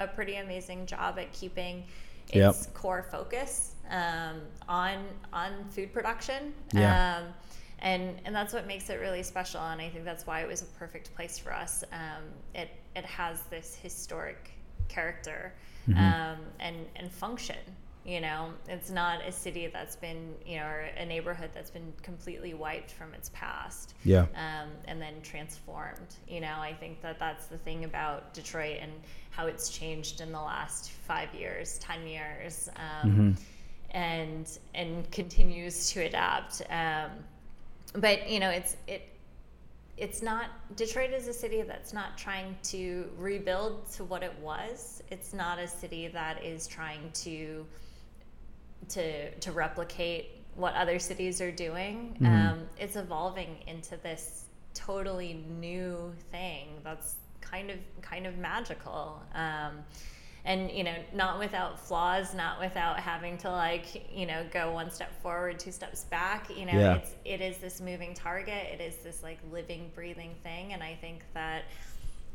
[0.00, 1.84] a, a pretty amazing job at keeping
[2.30, 2.74] its Yep.
[2.74, 6.52] core focus um, on on food production.
[6.72, 7.18] Yeah.
[7.18, 7.32] Um,
[7.78, 9.60] and and that's what makes it really special.
[9.60, 11.84] And I think that's why it was a perfect place for us.
[11.92, 14.50] Um, it it has this historic
[14.88, 15.52] character
[15.88, 15.98] Mm-hmm.
[15.98, 17.56] um, and and function.
[18.04, 21.92] You know, it's not a city that's been you know or a neighborhood that's been
[22.02, 26.16] completely wiped from its past yeah um, and then transformed.
[26.28, 28.92] You know, I think that that's the thing about Detroit and
[29.30, 33.36] how it's changed in the last five years, ten years, um,
[33.92, 36.62] and and continues to adapt.
[36.70, 37.10] Um,
[37.94, 39.08] but you know, it's it.
[39.96, 45.02] It's not Detroit is a city that's not trying to rebuild to what it was.
[45.10, 47.66] It's not a city that is trying to
[48.88, 52.16] to to replicate what other cities are doing.
[52.26, 59.22] Um, it's evolving into this totally new thing that's kind of kind of magical.
[59.34, 59.84] Um,
[60.44, 64.90] and you know, not without flaws, not without having to like you know go one
[64.90, 66.50] step forward, two steps back.
[66.56, 66.94] You know, Yeah.
[66.96, 68.66] it's it is this moving target.
[68.72, 71.64] It is this like living, breathing thing, and I think that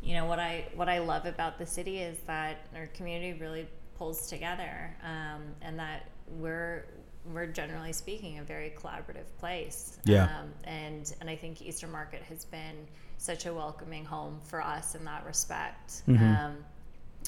[0.02, 3.68] you know what I what I love about the city is that our community really
[3.98, 6.86] pulls together, um, and that we're
[7.34, 9.98] we're generally speaking a very collaborative place.
[10.06, 10.24] Yeah.
[10.24, 14.96] Um, and and I think Eastern Market has been such a welcoming home for us
[14.96, 16.04] in that respect.
[16.08, 16.24] Mm-hmm.
[16.24, 16.58] Um,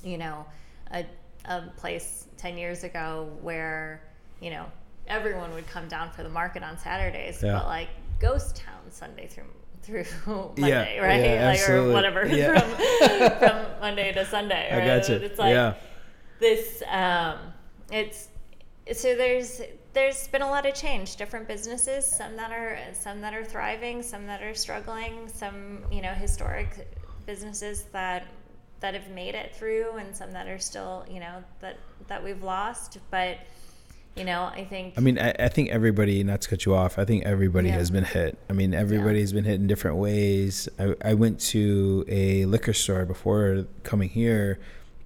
[0.03, 0.45] you know,
[0.93, 1.05] a
[1.45, 4.01] a place ten years ago where
[4.41, 4.65] you know
[5.07, 7.53] everyone would come down for the market on Saturdays, Yeah.
[7.53, 9.45] but like ghost town Sunday through
[9.81, 10.03] through
[10.57, 11.23] Yeah, Monday, right?
[11.23, 12.59] yeah, like or whatever Yeah.
[12.59, 14.69] from from Monday to Sunday.
[14.71, 14.85] i Right?
[15.01, 15.73] got you It's like yeah
[16.39, 16.81] this.
[16.89, 17.37] Um,
[17.91, 18.27] it's
[18.93, 19.61] so there's
[19.93, 21.15] there's been a lot of change.
[21.15, 26.01] Different businesses, some that are some that are thriving, some that are struggling, some you
[26.01, 26.87] know historic
[27.25, 28.25] businesses that
[28.81, 32.43] that have made it through, and some that are still you know that that we've
[32.43, 33.37] lost, but.
[34.15, 36.99] You know, I think I mean, I, I think everybody, not to cut you off,
[36.99, 37.75] I think everybody Yeah.
[37.75, 38.37] has been hit.
[38.49, 40.67] I mean, everybody has been hit in different ways.
[40.77, 44.59] I, I went to a liquor store before coming here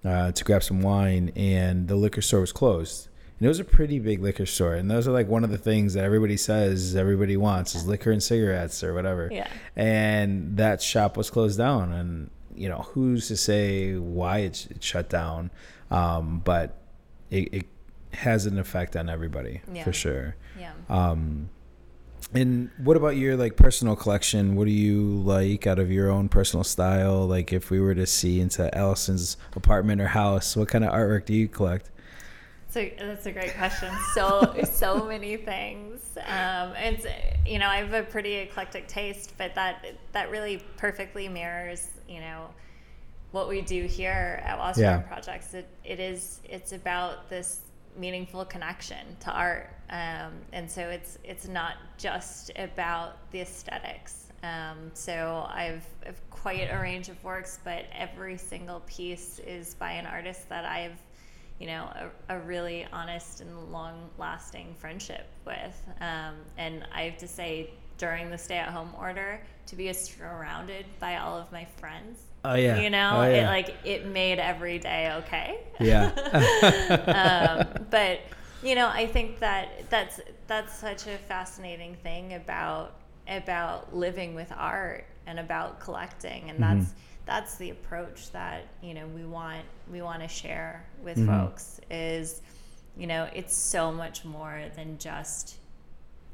[0.03, 3.09] uh, to grab some wine, and the liquor store was closed.
[3.37, 4.73] And it was a pretty big liquor store.
[4.73, 8.11] And those are like one of the things that everybody says everybody wants is liquor
[8.11, 9.29] and cigarettes or whatever.
[9.31, 9.47] Yeah.
[9.75, 11.91] And that shop was closed down.
[11.91, 15.51] And, you know, who's to say why it's, it's shut down?
[15.91, 16.77] Um, but
[17.29, 17.65] it, it
[18.13, 19.83] has an effect on everybody Yeah.
[19.83, 20.35] for sure.
[20.59, 20.71] Yeah.
[20.89, 21.49] Um,
[22.33, 24.55] and what about your like personal collection?
[24.55, 27.27] What do you like out of your own personal style?
[27.27, 31.25] Like if we were to see into Alison's apartment or house, what kind of artwork
[31.25, 31.91] do you collect?
[32.69, 33.91] So that's a great question.
[34.15, 36.01] So so many things.
[36.25, 37.05] Um, it's
[37.45, 42.19] you know I have a pretty eclectic taste, but that that really perfectly mirrors you
[42.19, 42.49] know
[43.31, 45.07] what we do here at Wasserman Yeah.
[45.07, 45.53] Projects.
[45.53, 47.61] It it is it's about this
[47.97, 54.19] meaningful connection to art, um, and so it's it's not just about the aesthetics.
[54.43, 59.93] Um, so I've, I've quite a range of works, but every single piece is by
[59.93, 60.99] an artist that I've
[61.59, 61.89] you know,
[62.29, 65.87] a, a really honest and long lasting friendship with.
[66.01, 67.69] Um, and I have to say,
[68.03, 69.29] during the stay at home order,
[69.69, 72.15] to be surrounded by all of my friends.
[72.45, 72.79] Oh, yeah.
[72.81, 75.49] You know, Oh, it like it made every day okay.
[75.79, 76.11] Yeah.
[77.21, 78.19] um, but
[78.61, 82.87] you know, I think that that's that's such a fascinating thing about
[83.27, 86.79] about living with art and about collecting, and Mm-hmm.
[86.79, 86.93] that's
[87.25, 91.27] that's the approach that you know we want we want to share with Mm-hmm.
[91.27, 92.41] folks is
[92.97, 95.57] you know it's so much more than just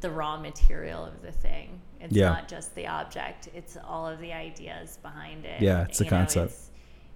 [0.02, 2.30] the raw material of the thing it's Yeah.
[2.30, 6.12] not just the object it's all of the ideas behind it Yeah, it's the You
[6.12, 6.52] know, concept.
[6.52, 6.70] it's,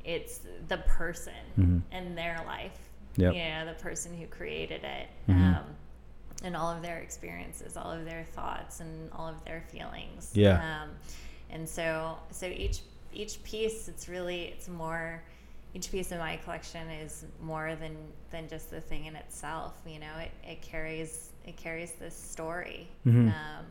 [0.04, 2.72] it's the person and their life
[3.14, 3.22] Mm-hmm.
[3.22, 3.34] Yep.
[3.36, 5.58] yeah the person who created it Mhm.
[5.60, 5.64] um,
[6.44, 10.82] and all of their experiences all of their thoughts and all of their feelings Yeah.
[10.84, 10.90] um,
[11.52, 12.80] and so so each
[13.14, 15.22] each piece it's really it's more
[15.76, 17.96] each piece in my collection is more than
[18.32, 22.88] than just the thing in itself you know it, it carries it carries this story
[23.06, 23.28] Mhm.
[23.30, 23.66] um,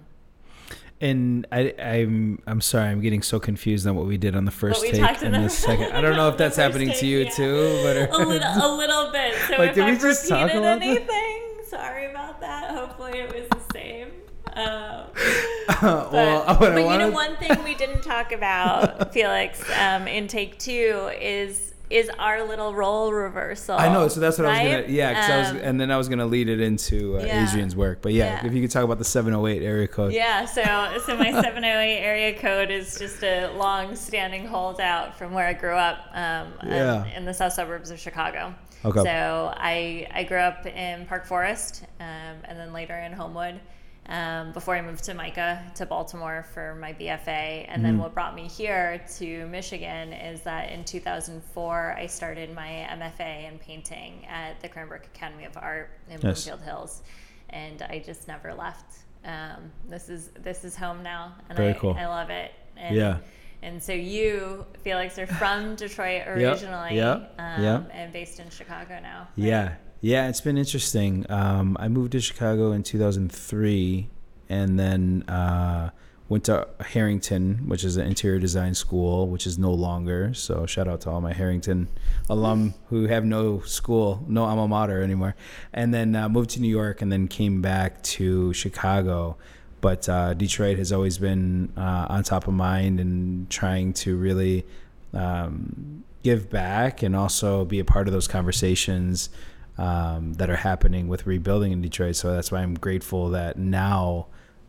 [1.00, 4.50] And I, I'm I'm sorry, I'm getting so confused on what we did on the
[4.52, 5.92] first take and the- the second.
[5.92, 7.30] I don't know if that's happening to you yeah.
[7.30, 10.50] too, but a little a little bit so Like, if did we I've just talk
[10.50, 10.82] about that?
[10.82, 14.08] anything sorry about that hopefully it was the same
[14.54, 15.06] um,
[15.82, 20.28] well, But, what but you know, one thing we didn't talk about, Felix, um, in
[20.28, 23.76] take two is is our little role reversal.
[23.76, 24.92] I know, so that's what I was gonna.
[24.92, 27.46] Yeah, 'cause I was, Um, and then I was gonna lead it into uh, yeah.
[27.48, 28.00] Adrian's work.
[28.02, 28.46] But yeah, Yeah.
[28.46, 30.12] if you could talk about the 708 area code.
[30.12, 30.62] Yeah, so
[31.07, 35.98] so my 708 area code is just a long-standing holdout from where I grew up
[36.14, 37.05] um, um, Yeah.
[37.16, 38.55] in the south suburbs of Chicago.
[38.85, 39.02] Okay.
[39.05, 43.61] So I I grew up in Park Forest um, and then later in Homewood.
[44.09, 48.01] Um, before I moved to MICA to Baltimore for my BFA, and then Mhm.
[48.01, 53.59] what brought me here to Michigan is that in 2004 I started my MFA in
[53.61, 56.45] painting at the Cranbrook Academy of Art in Yes.
[56.45, 57.03] Bloomfield Hills,
[57.51, 58.87] and I just never left.
[59.25, 61.95] Um, this is this is home now, and Very I, cool.
[61.97, 62.51] I love it.
[62.77, 63.19] And, Yeah.
[63.65, 67.91] And so you, Felix, are from Detroit originally, yep, um, yep.
[67.93, 69.21] and based in Chicago now.
[69.21, 69.29] right?
[69.37, 71.25] Yeah, yeah, it's been interesting.
[71.31, 74.11] Um, I moved to Chicago in 2003,
[74.49, 75.91] and then uh,
[76.29, 80.35] went to Harrington, which is an interior design school, which is no longer.
[80.35, 81.87] So shout out to all my Harrington
[82.29, 85.37] alum who have no school, no alma mater anymore.
[85.73, 89.37] And then uh, moved to New York, and then came back to Chicago.
[89.81, 94.67] But uh, Detroit has always been uh, on top of mind and trying to really
[95.15, 99.29] um, give back and also be a part of those conversations
[99.78, 102.16] um, that are happening with rebuilding in Detroit.
[102.16, 104.26] So that's why I'm grateful that now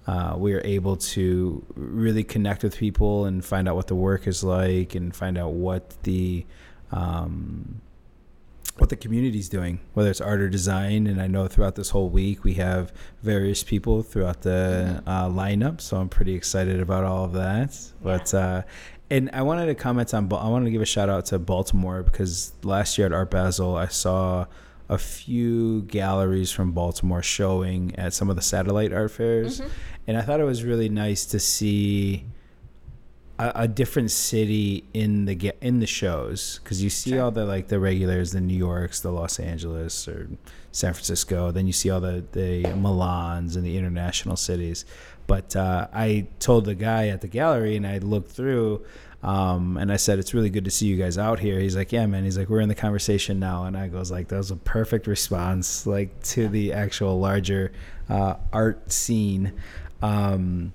[0.07, 4.27] uh, we are able to really connect with people and find out what the work
[4.27, 6.45] is like and find out what the
[6.91, 7.81] um,
[8.77, 11.05] what the community's doing, whether it's art or design.
[11.05, 15.79] And I know throughout this whole week we have various people throughout the uh, lineup,
[15.79, 17.77] so I'm pretty excited about all of that.
[18.01, 18.63] But uh,
[19.09, 20.31] and I wanted to comment on.
[20.33, 23.75] I wanted to give a shout out to Baltimore because last year at Art Basel
[23.75, 24.47] I saw
[24.93, 29.61] a few galleries from Baltimore showing at some of the satellite art fairs,
[30.07, 32.25] and I thought it was really nice to see
[33.39, 37.23] a, a different city in the in the shows because you see Sure.
[37.23, 40.29] all the like the regulars, the New Yorks, the Los Angeles or
[40.71, 41.51] San Francisco.
[41.51, 44.85] Then you see all the the Milans and the international cities.
[45.25, 48.85] But uh, I told the guy at the gallery, and I looked through.
[49.23, 51.59] Um, and I said, it's really good to see you guys out here.
[51.59, 52.25] He's like, yeah, man.
[52.25, 53.63] He's like, we're in the conversation now.
[53.63, 57.71] And I goes like, that was a perfect response, like to the actual larger
[58.09, 59.53] uh, art scene.
[60.01, 60.73] Um,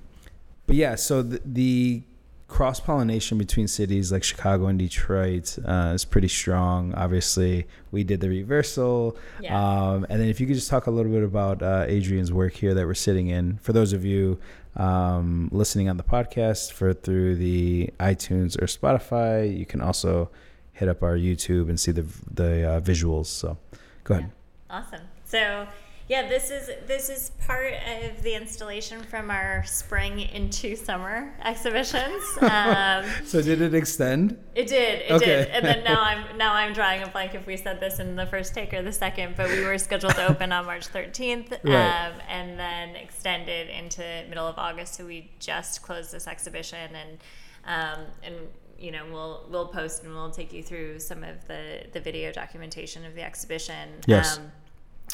[0.67, 2.03] but yeah, so the, the
[2.49, 6.95] cross pollination between cities like Chicago and Detroit uh, is pretty strong.
[6.95, 9.17] Obviously, we did the reversal.
[9.41, 9.57] Yeah.
[9.57, 12.55] Um, and then if you could just talk a little bit about uh, Adrian's work
[12.55, 13.59] here that we're sitting in.
[13.59, 14.39] For those of you
[14.77, 20.31] um, listening on the podcast for through the iTunes or Spotify, you can also
[20.73, 23.27] hit up our YouTube and see the the uh, visuals.
[23.27, 23.59] So,
[24.05, 24.31] go ahead.
[24.71, 24.79] Yeah.
[24.79, 25.03] Awesome.
[25.25, 25.67] So
[26.09, 32.23] yeah, this is this is part of the installation from our spring into summer exhibitions.
[32.41, 34.39] Um, so did it extend?
[34.55, 35.03] It did.
[35.03, 35.27] It Okay.
[35.27, 35.49] did.
[35.49, 38.27] And then now I'm now I'm drawing a blank if we said this in the
[38.27, 42.07] first take or the second, but we were scheduled to open on March 13th, Right.
[42.07, 44.95] um, and then extended into middle of August.
[44.95, 47.19] So we just closed this exhibition, and
[47.67, 48.35] um, and
[48.79, 52.33] you know we'll we'll post and we'll take you through some of the the video
[52.33, 53.91] documentation of the exhibition.
[54.07, 54.39] Yes.
[54.39, 54.53] Um,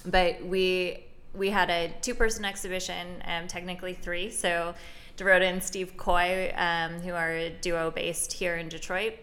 [0.04, 1.04] but we
[1.34, 4.30] we had a two person exhibition, um, technically three.
[4.30, 4.74] So
[5.16, 9.14] Dorota and Steve Coy, um, who are a duo based here in Detroit,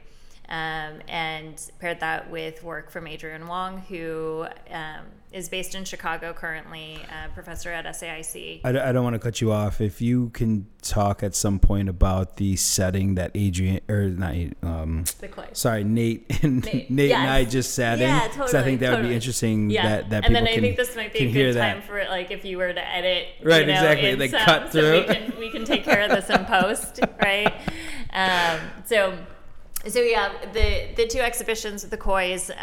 [0.52, 6.34] um, and paired that with work from Adrian Wong, who um, is based in Chicago
[6.34, 8.60] currently, uh, professor at SAIC.
[8.66, 9.80] I don't want to cut you off.
[9.80, 15.06] If you can talk at some point about the setting that Adrian or not, um,
[15.22, 15.48] The Coy.
[15.54, 18.48] sorry, Nate and Nate, Nate, and I just sat Yeah, in.
[18.50, 20.62] So I think that would be interesting Yeah, that, that and people then I can,
[20.64, 21.74] think this might be a hear good that.
[21.76, 24.42] time for like if you were to edit, Right, you know, exactly, in like some-
[24.42, 25.16] cut so we through.
[25.16, 27.54] can we can take care of this in post, right?
[28.12, 29.18] Um, so.
[29.88, 32.58] So yeah, the the two exhibitions with the Coys um,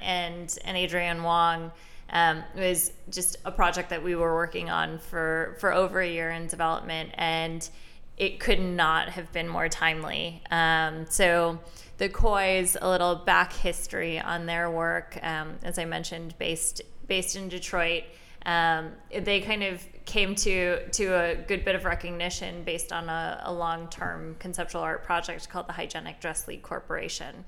[0.00, 1.72] and and Adrian Wong
[2.10, 6.30] um, was just a project that we were working on for for over a year
[6.30, 7.68] in development, and
[8.16, 10.42] it could not have been more timely.
[10.50, 11.58] Um, so
[11.98, 17.34] the Coys, a little back history on their work, um, as I mentioned, based based
[17.34, 18.04] in Detroit.
[18.46, 23.42] Um, they kind of came to to a good bit of recognition based on a,
[23.44, 27.44] a long term conceptual art project called the Hygienic Dress League Corporation,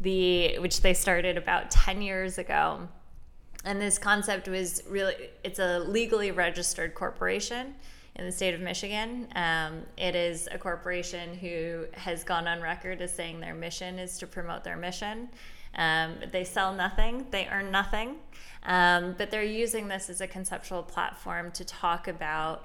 [0.00, 2.88] the which they started about ten years ago.
[3.64, 7.74] And this concept was really it's a legally registered corporation
[8.16, 9.28] in the state of michigan.
[9.34, 14.16] Um, it is a corporation who has gone on record as saying their mission is
[14.18, 15.28] to promote their mission
[15.76, 18.16] um, they sell nothing they earn nothing
[18.64, 22.64] um, but they're using this as a conceptual platform to talk about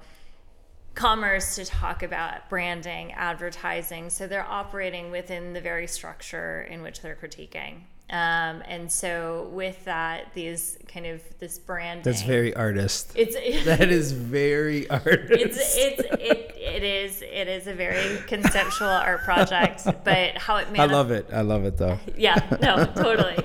[0.98, 4.10] commerce to talk about branding, advertising.
[4.10, 7.82] So they're operating within the very structure in which they're critiquing.
[8.10, 12.04] Um, and so with that, these kind of this branding.
[12.04, 13.12] That's very artist.
[13.14, 13.34] It's
[13.66, 15.30] that is very artist.
[15.30, 20.70] it's it's it, it is it is a very conceptual art project, but how it
[20.72, 20.78] manifests.
[20.78, 21.26] I love it.
[21.32, 21.98] I love it though.
[22.16, 23.36] yeah no totally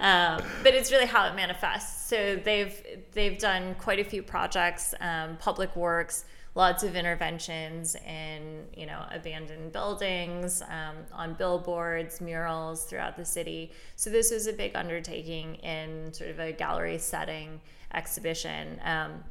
[0.00, 4.94] um, but it's really how it manifests so they've they've done quite a few projects
[5.00, 6.24] um, public works
[6.58, 13.70] lots of interventions in you know abandoned buildings um, on billboards murals throughout the city
[13.96, 17.60] so this was a big undertaking in sort of a gallery setting
[17.94, 19.24] exhibition um,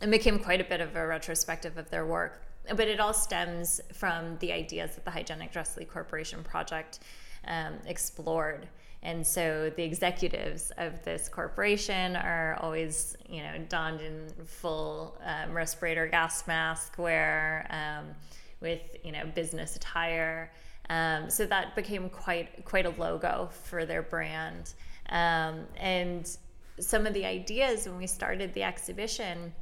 [0.00, 2.42] and became quite a bit of a retrospective of their work.
[2.68, 7.00] But it all stems from the ideas that the Hygienic Dress League Corporation project
[7.46, 8.68] um, explored.
[9.02, 15.52] And so the executives of this corporation are always, you know, donned in full um,
[15.52, 18.06] respirator gas mask wear um,
[18.60, 20.50] with, you know, business attire.
[20.90, 24.72] Um, so that became quite quite a logo for their brand.
[25.10, 26.28] Um, and
[26.80, 29.52] some of the ideas when we started the exhibition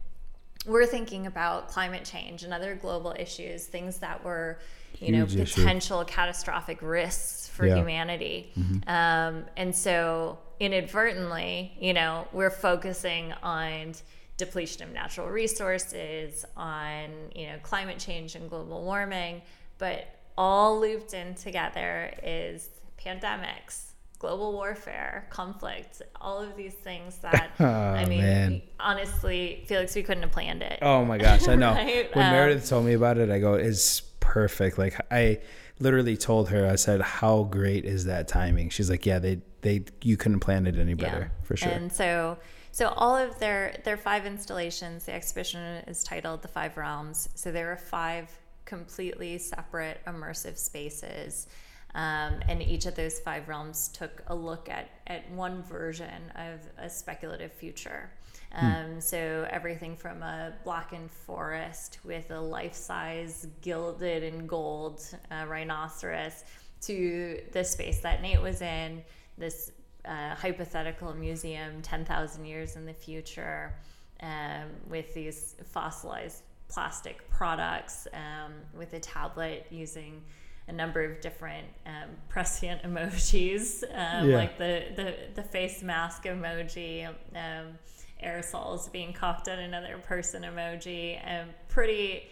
[0.66, 4.58] we're thinking about climate change and other global issues, things that were,
[4.98, 5.60] you know, Huge issue.
[5.60, 7.76] potential catastrophic risks for Yeah.
[7.76, 8.52] humanity.
[8.86, 13.94] Um, and so inadvertently, you know, we're focusing on
[14.36, 19.42] depletion of natural resources, on, you know, climate change and global warming,
[19.78, 20.06] but
[20.38, 22.68] all looped in together is
[23.02, 28.62] pandemics, global warfare, conflict, all of these things that, I Oh, mean, man.
[28.78, 30.78] honestly, Felix, we couldn't have planned it.
[30.82, 31.72] Oh my gosh, I know.
[31.74, 32.14] Right?
[32.14, 35.38] When Um, Meredith told me about it, I go, "It's perfect." Like I
[35.78, 39.84] literally told her, I said, "How great is that timing?" She's like, "Yeah, they they
[40.02, 42.38] you couldn't plan it any better for sure." And so,
[42.72, 47.52] so all of their their five installations, the exhibition is titled "The Five Realms." So
[47.52, 48.30] there are five
[48.64, 51.46] completely separate immersive spaces.
[51.94, 56.60] Um, and each of those five realms took a look at, at one version of
[56.76, 58.10] a speculative future.
[58.52, 66.44] Um, So everything from a blackened forest with a life-size gilded and gold uh, rhinoceros
[66.82, 69.02] to the space that Nate was in,
[69.38, 69.72] this
[70.04, 73.74] uh, hypothetical museum 10,000 years in the future
[74.22, 80.22] um, with these fossilized plastic products, um, with a tablet using
[80.68, 84.36] a number of different um, prescient emojis, um, Yeah.
[84.36, 87.78] like the, the, the face mask emoji, um,
[88.24, 92.24] aerosols being coughed at another person emoji, and pretty,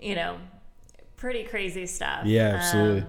[0.00, 0.38] you know,
[1.16, 2.24] pretty crazy stuff.
[2.24, 3.02] Yeah, absolutely.
[3.02, 3.08] Um,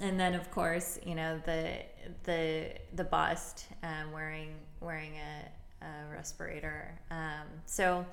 [0.00, 1.78] and then of course, you know the
[2.24, 6.98] the the bust um, wearing wearing a, a respirator.
[7.10, 8.04] Um, so,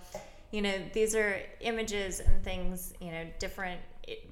[0.52, 2.94] you know, these are images and things.
[3.00, 3.82] You know, different.
[4.08, 4.28] It,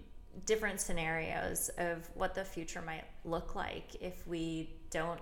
[0.46, 5.20] different scenarios of what the future might look like if we don't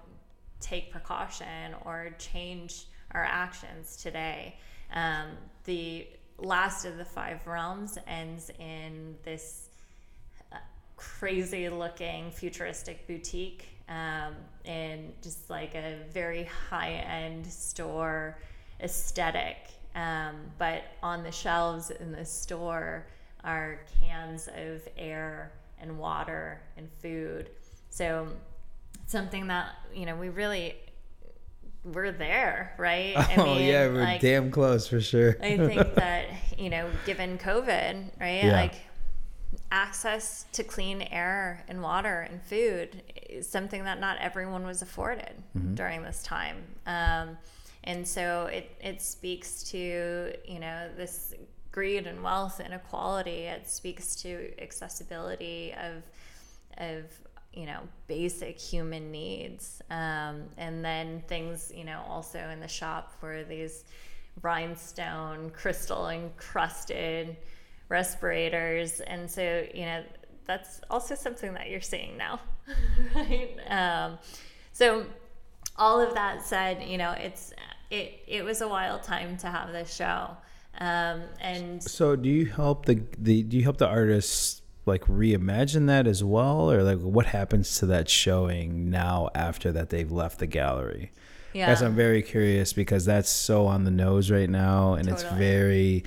[0.60, 4.56] take precaution or change our actions today.
[4.94, 5.28] Um,
[5.66, 9.70] the last of the five realms ends in this
[10.52, 10.58] uh,
[10.96, 14.36] crazy looking futuristic boutique um,
[14.66, 18.38] in just like a very high end store
[18.82, 19.58] aesthetic.
[19.96, 23.08] Um, but on the shelves in the store
[23.44, 27.50] are cans of air and water and food.
[27.90, 28.28] So
[29.08, 30.76] something that you know we really
[31.94, 33.14] we're there, right?
[33.38, 35.38] oh yeah, we're like, damn close for sure.
[35.42, 36.26] I think that
[36.58, 38.52] you know, given COVID, right, Yeah.
[38.52, 38.76] like
[39.72, 45.34] access to clean air and water and food is something that not everyone was afforded
[45.58, 45.76] Mm-hmm.
[45.76, 46.58] during this time.
[46.86, 47.38] Um,
[47.84, 51.34] and so it, it speaks to, you know, this
[51.72, 53.44] greed and wealth inequality.
[53.44, 56.04] It speaks to accessibility of,
[56.78, 57.04] of,
[57.58, 59.82] you know, basic human needs.
[59.90, 63.84] Um, and then things, you know, also in the shop for these
[64.44, 67.36] rhinestone, crystal encrusted
[67.90, 69.00] respirators.
[69.00, 70.04] And so, you know,
[70.46, 72.40] that's also something that you're seeing now,
[73.16, 73.58] right?
[73.68, 74.20] Um,
[74.72, 75.08] so,
[75.76, 77.54] all of that said, you know, it's
[77.90, 80.36] it it was a wild time to have this show,
[80.80, 85.88] um, and So do you help the the do you help the artists like reimagine
[85.88, 90.40] that as well, or like what happens to that showing now after that they've left
[90.40, 91.12] the gallery?
[91.54, 95.24] yeah, Guys, I'm very curious because that's so on the nose right now, and it's
[95.24, 96.04] very.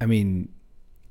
[0.00, 0.48] I mean,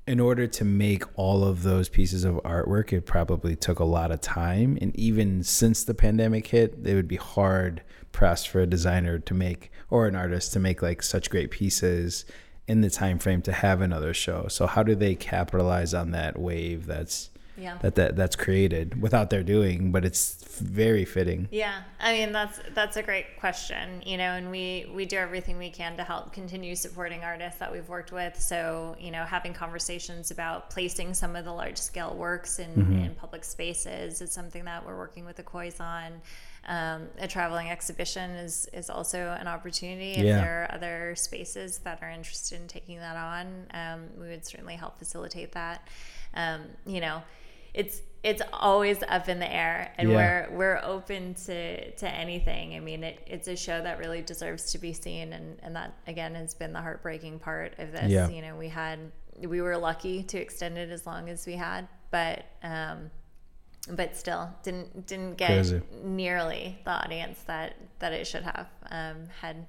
[0.06, 4.12] in order to make all of those pieces of artwork, it probably took a lot
[4.12, 7.82] of time, and even since the pandemic hit, it would be hard
[8.12, 12.26] pressed for a designer to make or an artist to make like such great pieces
[12.72, 14.48] in the time frame to have another show.
[14.48, 17.78] So how do they capitalize on that wave that's yeah.
[17.82, 21.50] that, that that's created without their doing, but it's very fitting.
[21.52, 25.58] Yeah, I mean that's that's a great question, you know, and we we do everything
[25.58, 28.40] we can to help continue supporting artists that we've worked with.
[28.40, 33.00] So you know, having conversations about placing some of the large scale works in, Mm-hmm.
[33.06, 36.22] in public spaces is something that we're working with the Coys on.
[36.68, 40.12] Um, a traveling exhibition is is also an opportunity.
[40.12, 40.36] If Yeah.
[40.38, 44.76] there are other spaces that are interested in taking that on, um, we would certainly
[44.76, 45.88] help facilitate that.
[46.36, 47.24] Um, you know,
[47.74, 50.16] it's it's always up in the air, and Yeah.
[50.50, 52.76] we're we're open to to anything.
[52.76, 55.94] I mean, it, it's a show that really deserves to be seen, and and that
[56.06, 58.12] again has been the heartbreaking part of this.
[58.12, 58.30] Yeah.
[58.30, 59.00] You know, we had
[59.40, 63.10] we were lucky to extend it as long as we had, but um,
[63.90, 65.82] but still didn't didn't get Crazy.
[66.04, 69.66] nearly the audience that that it should have um, had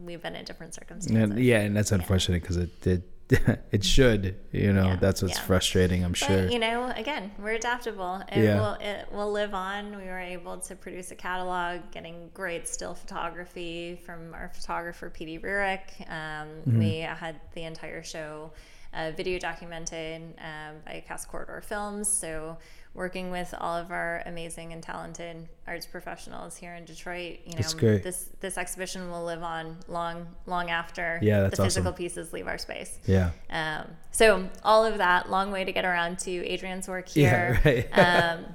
[0.00, 1.30] we been in different circumstances.
[1.30, 3.02] And, yeah, and that's unfortunate because it did.
[3.72, 4.84] It should, you know.
[4.88, 5.44] Yeah, that's what's yeah.
[5.44, 6.04] frustrating.
[6.04, 6.46] I'm But sure.
[6.46, 8.22] you know, again, we're adaptable.
[8.30, 8.60] It Yeah.
[8.60, 9.96] will it will live on.
[9.96, 15.40] We were able to produce a catalog, getting great still photography from our photographer PD
[15.40, 15.86] Rurik.
[16.10, 16.78] Um, Mm-hmm.
[16.78, 18.52] We had the entire show
[18.92, 22.08] uh, video documented um, by Cast Corridor Films.
[22.08, 22.58] So
[22.94, 27.68] working with all of our amazing and talented arts professionals here in Detroit, you know,
[27.76, 28.02] great.
[28.04, 31.96] this this exhibition will live on long long after Yeah, the physical awesome.
[31.96, 32.98] pieces leave our space.
[33.06, 33.30] yeah.
[33.50, 37.86] Um, so all of that, long way to get around to Adrian's work Yeah, here.
[37.94, 37.98] right.
[37.98, 38.46] um,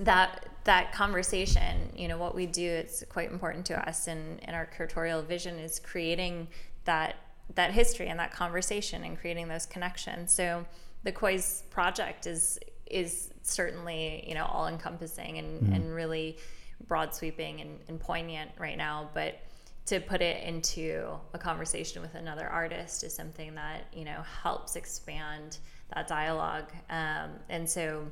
[0.00, 4.54] that that conversation, you know, what we do, it's quite important to us, and in
[4.54, 6.48] our curatorial vision is creating
[6.84, 7.16] that
[7.54, 10.32] that history and that conversation and creating those connections.
[10.32, 10.66] So
[11.04, 12.58] the Coy's project is
[12.90, 16.38] is certainly you know all encompassing and, and really
[16.86, 19.40] broad sweeping and, and poignant right now, but
[19.86, 24.76] to put it into a conversation with another artist is something that you know helps
[24.76, 25.58] expand
[25.94, 26.70] that dialogue.
[26.90, 28.04] Um, and so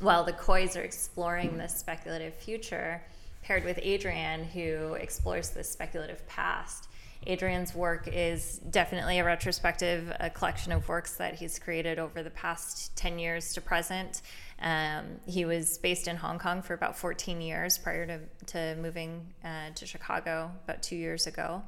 [0.00, 3.02] while the Coys are exploring this speculative future
[3.42, 6.88] paired with adrian who explores this speculative past
[7.28, 12.30] adrian's work is definitely a retrospective a collection of works that he's created over the
[12.30, 14.22] past 10 years to present
[14.60, 19.26] um, he was based in Hong Kong for about 14 years prior to, to moving
[19.44, 21.62] uh, to Chicago about two years ago.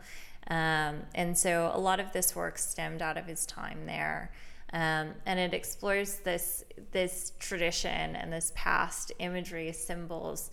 [0.49, 4.33] Um, and so a lot of this work stemmed out of his time there.
[4.73, 10.51] Um, and it explores this this tradition and this past imagery, symbols,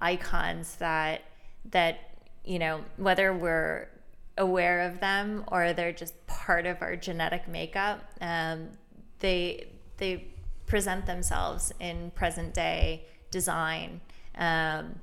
[0.00, 1.22] icons that
[1.70, 2.10] that
[2.44, 3.88] you know whether we're
[4.38, 8.04] aware of them or they're just part of our genetic makeup.
[8.20, 8.68] Um,
[9.18, 9.68] they
[9.98, 10.28] they
[10.66, 14.00] present themselves in present day design
[14.36, 14.98] um,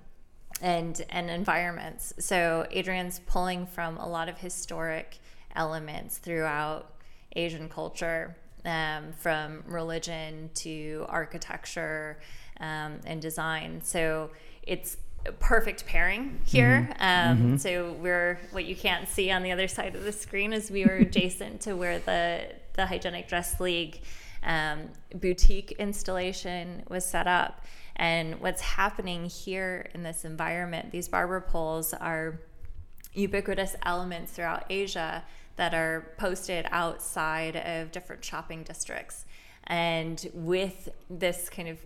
[0.62, 2.14] and and environments.
[2.20, 5.20] So Adrian's pulling from a lot of historic
[5.56, 6.94] elements throughout
[7.36, 12.20] Asian culture, um, from religion to architecture
[12.60, 13.82] um, and design.
[13.84, 14.32] So
[14.64, 14.98] it's
[15.40, 16.90] perfect pairing here.
[17.00, 17.02] Mm-hmm.
[17.02, 17.58] Um, Mm-hmm.
[17.58, 20.86] So we're what you can't see on the other side of the screen is we
[20.86, 24.00] were adjacent to where the the hygienic dress league
[24.44, 27.66] um, boutique installation was set up.
[27.96, 32.40] And what's happening here in this environment, these barber poles are
[33.14, 35.24] ubiquitous elements throughout Asia
[35.56, 39.26] that are posted outside of different shopping districts.
[39.66, 41.80] And with this kind of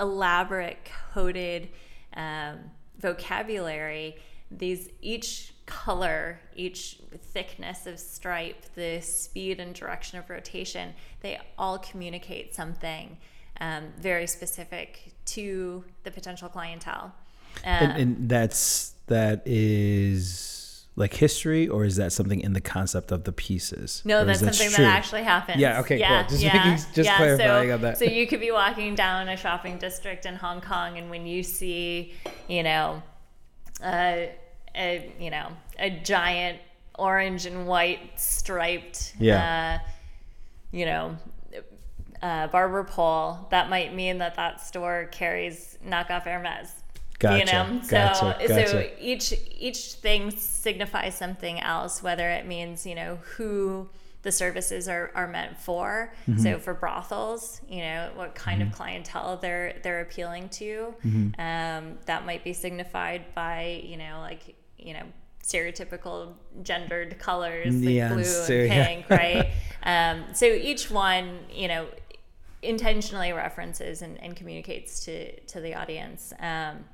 [0.00, 0.78] elaborate
[1.12, 1.68] coded
[2.14, 2.58] um,
[2.98, 4.16] vocabulary,
[4.50, 6.98] these each color, each
[7.32, 13.18] thickness of stripe, the speed and direction of rotation, they all communicate something
[13.60, 17.12] um, very specific to the potential clientele.
[17.64, 20.57] and, Um, and that's that is
[20.98, 24.02] like history, or is that something in the concept of the pieces?
[24.04, 24.84] No, that's that something true?
[24.84, 25.60] that actually happens.
[25.60, 26.22] Yeah, okay, cool.
[26.28, 27.98] Just making- just clarifying so, on that.
[27.98, 31.44] So you could be walking down a shopping district in Hong Kong, and when you
[31.44, 32.14] see,
[32.48, 33.02] you know,
[33.82, 34.32] a,
[34.74, 36.58] a you know a giant
[36.98, 39.80] orange and white striped, Yeah.
[39.80, 39.88] uh,
[40.72, 41.16] you know,
[42.20, 46.72] uh, barber pole, that might mean that that store carries knockoff Hermes.
[47.18, 52.86] Gotcha, You know, so gotcha, so each each thing signifies something else, whether it means
[52.86, 53.88] you know who
[54.22, 56.12] the services are, are meant for.
[56.28, 56.40] Mm-hmm.
[56.40, 60.94] So for brothels, you know what kind of clientele they're they're appealing to.
[61.04, 61.40] Mm-hmm.
[61.40, 65.04] Um, that might be signified by you know like you know
[65.42, 69.50] stereotypical gendered colors like blue stereo- and pink, right?
[69.82, 71.86] um, so each one, you know,
[72.62, 76.32] intentionally references and, and communicates to to the audience.
[76.38, 76.84] Um,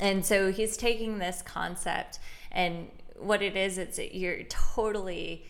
[0.00, 2.18] and so he's taking this concept
[2.50, 2.88] and
[3.18, 5.44] what it is, it's you're totally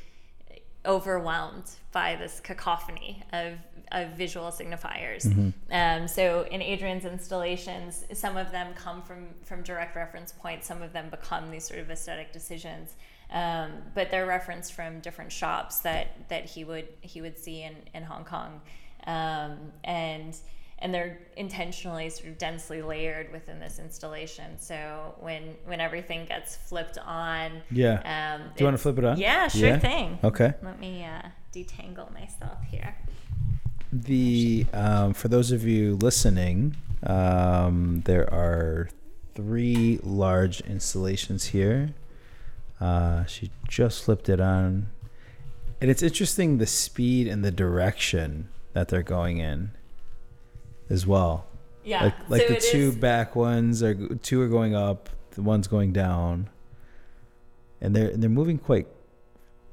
[0.87, 3.55] overwhelmed by this cacophony of,
[3.93, 5.25] of visual signifiers.
[5.71, 10.67] Um, so in Adrian's installations, some of them come from from direct reference points.
[10.67, 12.95] Some of them become these sort of aesthetic decisions.
[13.31, 17.77] Um, but they're referenced from different shops that that he would he would see in
[17.95, 18.61] in Hong Kong,
[19.07, 20.37] um, and
[20.81, 24.59] and they're intentionally sort of densely layered within this installation.
[24.59, 28.01] So when when everything gets flipped on, Yeah.
[28.41, 29.19] um, Do you want to flip it on?
[29.19, 29.79] Yeah, sure Yeah?
[29.79, 30.19] thing.
[30.25, 30.53] Okay.
[30.63, 32.97] Let me uh, detangle myself here.
[33.93, 38.89] The um, for those of you listening, um, there are
[39.35, 41.95] three large installations here.
[42.81, 44.89] Uh, she just flipped it on,
[45.81, 49.71] and it's interesting the speed and the direction that they're going in,
[50.91, 51.47] as well.
[51.85, 55.43] Yeah, Like like so the two is- back ones are two are going up, the
[55.43, 56.49] one's going down,
[57.81, 58.87] and they're they're moving quite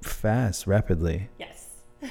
[0.01, 1.29] fast, rapidly.
[1.39, 1.67] yes.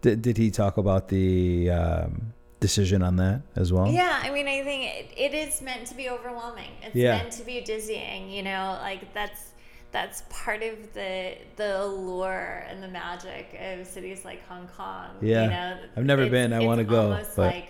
[0.00, 3.88] Did, did he talk about the um, decision on that as well?
[3.90, 6.72] Yeah, I mean, I think it, it is meant to be overwhelming.
[6.82, 7.16] It's Yeah.
[7.16, 8.28] meant to be dizzying.
[8.30, 9.53] You know, like that's
[9.94, 15.10] that's part of the the allure and the magic of cities like Hong Kong.
[15.22, 15.44] Yeah.
[15.44, 16.52] you know, I've never been.
[16.52, 17.68] I wanna go, Almost but- like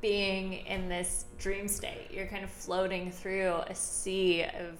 [0.00, 2.12] being in this dream state.
[2.12, 4.78] You're kind of floating through a sea of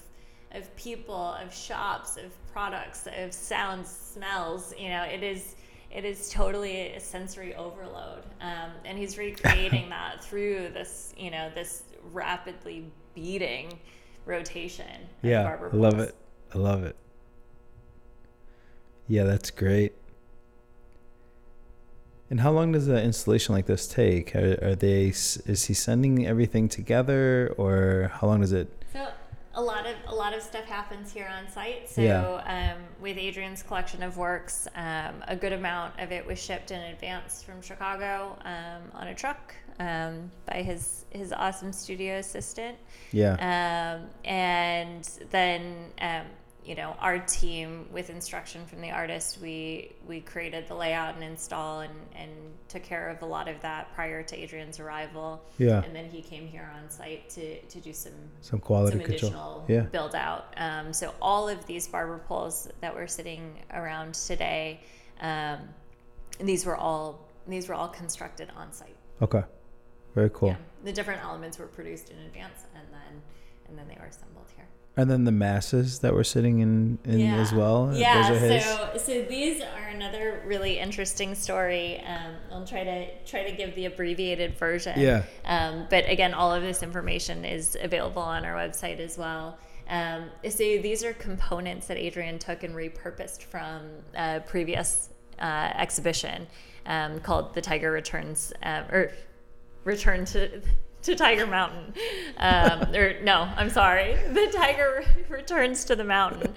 [0.53, 4.73] of people, of shops, of products, of sounds, smells.
[4.79, 5.57] You know, it is
[5.91, 11.51] it is totally a sensory overload, um, and he's recreating that through this you know
[11.57, 12.85] this rapidly
[13.17, 13.81] beating
[14.27, 15.09] rotation.
[15.23, 16.15] Yeah, I love it.
[16.55, 16.97] I love it.
[19.07, 19.95] Yeah, that's great.
[22.31, 24.37] And how long does an installation like this take?
[24.37, 25.07] Are, are they?
[25.07, 28.69] Is he sending everything together, or how long does it?
[28.93, 29.09] So
[29.55, 31.89] a lot of a lot of stuff happens here on site.
[31.89, 32.75] So Yeah.
[32.77, 36.81] um, with Adrian's collection of works, um, a good amount of it was shipped in
[36.81, 42.77] advance from Chicago um, on a truck um, by his his awesome studio assistant.
[43.11, 43.97] Yeah.
[44.03, 46.27] Um, and then, um,
[46.69, 51.25] you know, our team with instruction from the artist, we we created the layout and
[51.25, 52.31] install and, and
[52.69, 55.43] took care of a lot of that prior to Adrian's arrival.
[55.57, 55.83] Yeah.
[55.83, 58.13] And then he came here on site to, to do some
[58.43, 59.31] Some quality some control.
[59.31, 59.81] additional Yeah.
[59.81, 60.53] build out.
[60.59, 64.81] Um, so all of these barber poles that we're sitting around today,
[65.23, 65.61] um,
[66.39, 68.97] these were all these were all constructed on site.
[69.23, 69.43] Okay.
[70.15, 70.51] Very cool.
[70.51, 73.23] Yeah, the different elements were produced in advance, and then
[73.69, 74.67] and then they were assembled here.
[74.99, 77.93] And then the masses that were sitting in, in as well.
[77.95, 78.29] Yeah.
[78.29, 78.65] Those are his?
[78.65, 82.01] So so these are another really interesting story.
[82.01, 84.99] Um, I'll try to try to give the abbreviated version.
[84.99, 85.23] Yeah.
[85.45, 89.57] Um, but again, all of this information is available on our website as well.
[89.89, 93.83] Um, so these are components that Adrian took and repurposed from
[94.17, 96.49] a previous uh, exhibition
[96.87, 99.13] um, called "The Tiger Returns" um, or
[99.85, 100.61] "Return to."
[101.03, 101.95] To Tiger Mountain,
[102.39, 104.17] um, or no, I'm sorry.
[104.33, 106.53] The tiger returns to the mountain.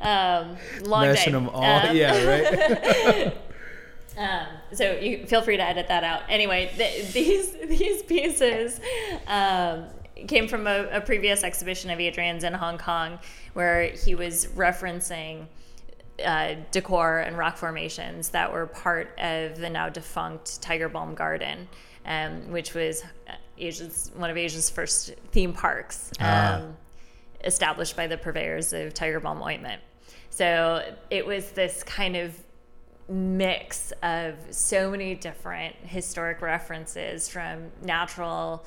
[0.00, 1.38] Um, long Mashing day.
[1.38, 1.62] them all.
[1.62, 3.36] Um, yeah, right.
[4.18, 6.22] um, so you feel free to edit that out.
[6.28, 8.80] Anyway, th- these these pieces
[9.28, 9.86] um,
[10.26, 13.18] came from a, a previous exhibition of Adrian's in Hong Kong,
[13.54, 15.46] where he was referencing
[16.24, 21.68] uh, decor and rock formations that were part of the now defunct Tiger Balm Garden,
[22.04, 23.04] um, which was
[23.58, 26.10] Asia's one of Asia's first theme parks.
[26.20, 26.62] Um, Ah.
[27.44, 29.80] Established by the purveyors of Tiger Balm ointment.
[30.30, 32.36] So it was this kind of
[33.08, 38.64] mix of so many different historic references from natural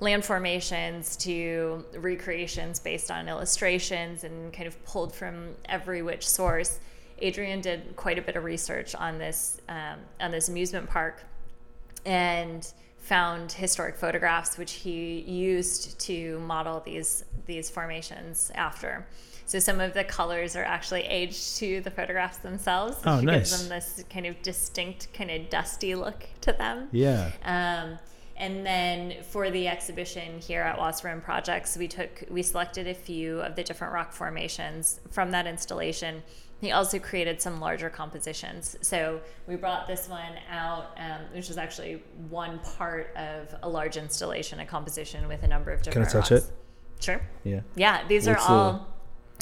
[0.00, 6.80] land formations to recreations based on illustrations and kind of pulled from every which source.
[7.20, 11.22] Adrian did quite a bit of research on this um, on this amusement park
[12.04, 12.72] and
[13.06, 19.06] found historic photographs which he used to model these these formations after.
[19.46, 23.56] So some of the colors are actually aged to the photographs themselves, which Oh, gives
[23.56, 26.88] them this kind of distinct, kind of dusty look to them.
[26.90, 27.30] Yeah.
[27.44, 27.98] Um,
[28.36, 33.40] and then for the exhibition here at Wasserman Projects, we took we selected a few
[33.40, 36.24] of the different rock formations from that installation.
[36.60, 38.76] He also created some larger compositions.
[38.80, 43.96] So we brought this one out, um, which is actually one part of a large
[43.98, 46.08] installation, a composition with a number of different.
[46.08, 46.46] Can I touch rocks.
[46.46, 46.52] it?
[47.00, 47.20] Sure.
[47.44, 47.60] Yeah.
[47.74, 48.88] Yeah, these What's are all.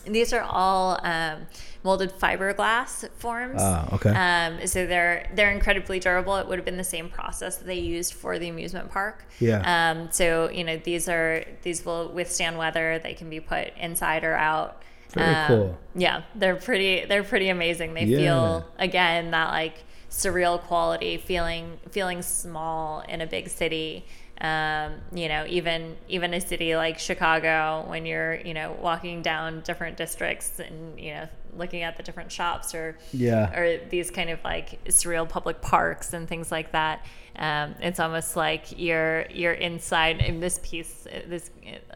[0.07, 1.47] These are all um,
[1.83, 3.61] molded fiberglass forms.
[3.63, 4.11] Ah, okay.
[4.11, 6.37] Um, so they're they're incredibly durable.
[6.37, 9.25] It would have been the same process that they used for the amusement park.
[9.39, 9.63] Yeah.
[9.65, 12.99] Um, so you know these are these will withstand weather.
[12.99, 14.83] They can be put inside or out.
[15.15, 15.79] Very Um, cool.
[15.95, 17.05] Yeah, they're pretty.
[17.05, 17.95] They're pretty amazing.
[17.95, 18.19] They Yeah.
[18.19, 24.05] feel again that like surreal quality, feeling feeling small in a big city.
[24.41, 29.61] Um, you know, even even a city like Chicago, when you're you know walking down
[29.61, 33.57] different districts and you know looking at the different shops or Yeah.
[33.57, 37.05] or these kind of like surreal public parks and things like that.
[37.37, 41.07] Um, it's almost like you're you're inside in this piece.
[41.27, 41.51] This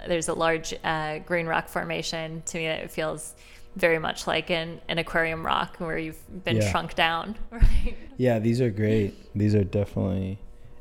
[0.06, 2.42] there's a large uh, green rock formation.
[2.46, 3.34] To me, it feels
[3.76, 6.70] very much like an, an aquarium rock where you've been Yeah.
[6.70, 7.96] shrunk down, right?
[8.16, 9.14] Yeah, these are great.
[9.36, 10.40] These are definitely,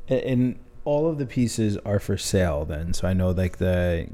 [0.09, 2.65] and, and all of the pieces are for sale.
[2.65, 4.07] Then, so I know like the,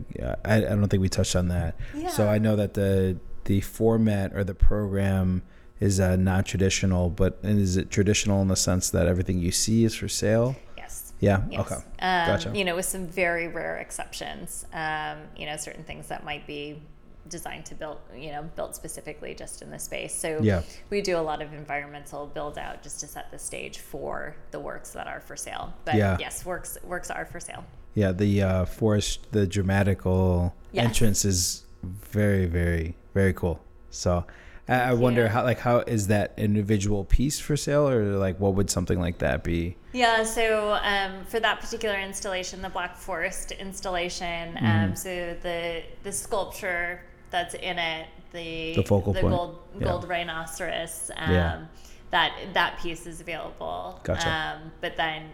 [0.43, 1.75] I, I don't think we touched on that.
[1.95, 2.09] yeah.
[2.09, 5.43] So I know that the the format or the program
[5.79, 9.51] is uh, not traditional, but and is it traditional in the sense that everything you
[9.51, 10.55] see is for sale?
[10.77, 11.13] Yes.
[11.19, 11.43] Yeah.
[11.49, 11.59] Yes.
[11.61, 11.75] Okay.
[11.75, 12.51] Um, Gotcha.
[12.55, 14.65] You know, with some very rare exceptions.
[14.73, 16.81] Um, you know, certain things that might be
[17.29, 20.13] designed to build, you know, built specifically just in the space.
[20.13, 20.61] So Yeah.
[20.89, 24.59] we do a lot of environmental build out just to set the stage for the
[24.59, 25.73] works that are for sale.
[25.85, 26.17] But Yeah.
[26.19, 27.63] yes, works works are for sale.
[27.95, 30.85] Yeah, the uh, forest, the dramatical Yes.
[30.85, 33.61] entrance is very, very, very cool.
[33.89, 34.25] So
[34.67, 38.55] I, I wonder how, like, how is that individual piece for sale, or like, what
[38.55, 39.75] would something like that be?
[39.91, 44.65] Yeah, so um, for that particular installation, the Black Forest installation, Mm-hmm.
[44.65, 50.01] um, so the the sculpture that's in it, the The focal the point, gold yeah.
[50.07, 51.65] rhinoceros, um, Yeah.
[52.11, 53.99] that that piece is available.
[54.03, 54.29] Gotcha.
[54.29, 55.29] Um, but then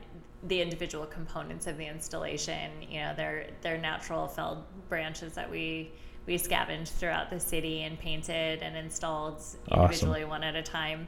[0.47, 5.91] the individual components of the installation, you know, they're they're natural felled branches that we
[6.29, 11.07] we scavenged throughout the city and painted and installed individually one at a time.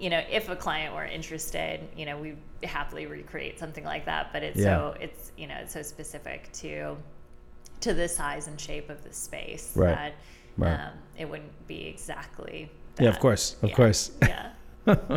[0.00, 4.32] You know, if a client were interested, you know, we happily recreate something like that.
[4.32, 4.64] But it's Yeah.
[4.78, 6.96] so it's you know it's so specific to
[7.80, 9.94] to the size and shape of the space Right.
[9.94, 10.14] that
[10.56, 10.80] Right.
[10.86, 12.70] um, it wouldn't be exactly.
[12.98, 13.76] Yeah, of course, of Yeah.
[13.76, 14.10] course.
[14.22, 14.48] Yeah.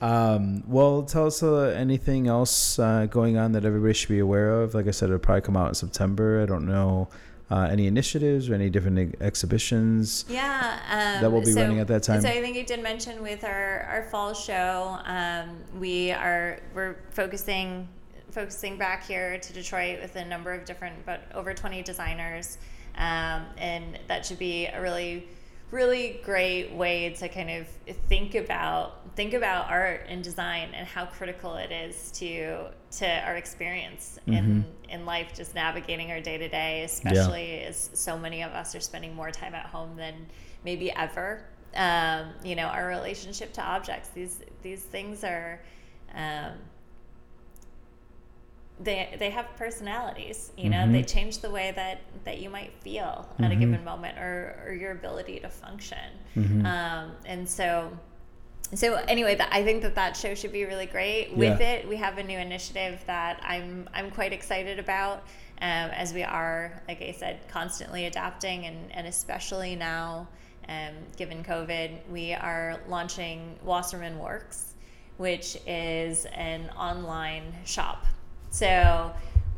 [0.00, 4.62] Um, well, tell us uh, anything else uh, going on that everybody should be aware
[4.62, 4.72] of.
[4.72, 6.40] Like I said, it'll probably come out in September.
[6.42, 7.10] I don't know
[7.50, 10.24] uh, any initiatives or any different exhibitions.
[10.28, 12.20] Yeah, um, That will be running at that time?
[12.20, 16.96] So I think you did mention with our, our fall show, um, we are we're
[17.10, 17.88] focusing
[18.30, 22.58] focusing back here to Detroit with a number of different, but over twenty designers,
[22.96, 25.26] um, and that should be a really
[25.70, 27.66] really great way to kind of
[28.08, 33.36] think about think about art and design and how critical it is to to our
[33.36, 34.34] experience mm-hmm.
[34.34, 37.68] in in life just navigating our day to day especially yeah.
[37.68, 40.14] as so many of us are spending more time at home than
[40.64, 41.44] maybe ever
[41.76, 45.60] um, you know our relationship to objects these these things are
[46.14, 46.52] um,
[48.82, 50.92] they they have personalities you know mm-hmm.
[50.92, 53.44] they change the way that that you might feel mm-hmm.
[53.44, 56.64] at a given moment or or your ability to function mm-hmm.
[56.64, 57.90] um, and so
[58.74, 61.72] so anyway that i think that that show should be really great with yeah.
[61.72, 65.18] it we have a new initiative that i'm i'm quite excited about
[65.60, 70.26] um, as we are like i said constantly adapting and and especially now
[70.68, 74.74] um, given covid we are launching wasserman works
[75.18, 78.06] which is an online shop
[78.50, 79.12] so,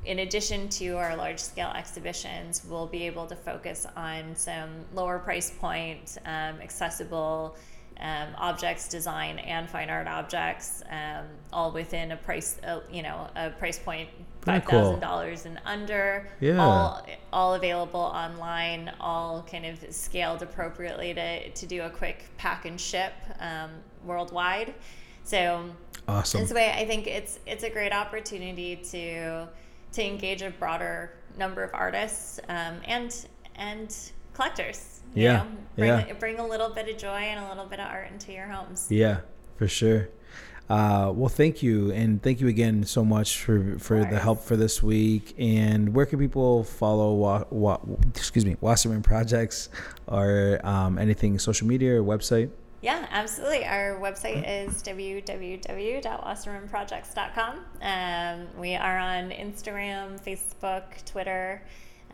[0.05, 5.19] in addition to our large scale exhibitions, we'll be able to focus on some lower
[5.19, 7.57] price point, um, accessible
[8.01, 13.29] um, objects, design and fine art objects, um, all within a price, uh, you know,
[13.37, 14.09] a price point
[14.43, 16.29] five thousand dollars and under.
[16.41, 16.59] Yeah.
[16.59, 22.65] All all available online, all kind of scaled appropriately to to do a quick pack
[22.65, 23.71] and ship um,
[24.05, 24.75] worldwide.
[25.23, 25.71] So
[26.09, 26.41] Awesome.
[26.41, 29.47] And so I think it's it's a great opportunity to
[29.93, 33.27] to engage a broader number of artists um, and
[33.57, 33.95] and
[34.35, 35.01] collectors.
[35.15, 35.39] yeah.
[35.39, 35.47] Know,
[35.77, 36.13] bring, yeah.
[36.15, 38.87] Bring a little bit of joy and a little bit of art into your homes.
[38.91, 39.21] Yeah,
[39.57, 40.09] for sure.
[40.71, 44.57] Uh, well, thank you, and thank you again so much for for the help for
[44.57, 45.35] this week.
[45.39, 47.13] And where can people follow?
[47.15, 47.81] Wa- wa-
[48.15, 49.69] excuse me, Wasserman projects
[50.07, 52.51] or um, anything social media or website?
[52.83, 53.65] Yeah, absolutely.
[53.65, 57.61] Our website is www.wassermanprojects.com.
[57.81, 61.63] Um, we are on Instagram, Facebook, Twitter,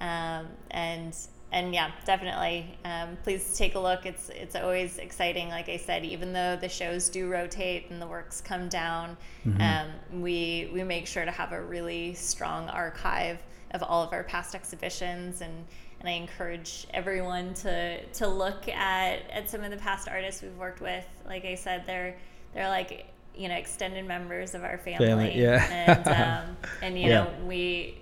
[0.01, 1.17] um, and
[1.51, 2.77] and yeah, definitely.
[2.85, 4.05] Um, please take a look.
[4.05, 5.49] It's it's always exciting.
[5.49, 9.17] Like I said, even though the shows do rotate and the works come down,
[9.47, 9.63] mm-hmm.
[9.63, 9.87] um,
[10.21, 13.39] we we make sure to have a really strong archive
[13.71, 15.65] of all of our past exhibitions and
[16.01, 20.57] and I encourage everyone to to look at at some of the past artists we've
[20.57, 21.05] worked with.
[21.27, 22.17] Like I said, they're
[22.55, 27.09] they're like you know extended members of our family, family yeah, and um, and you
[27.09, 27.25] yeah.
[27.25, 27.99] know we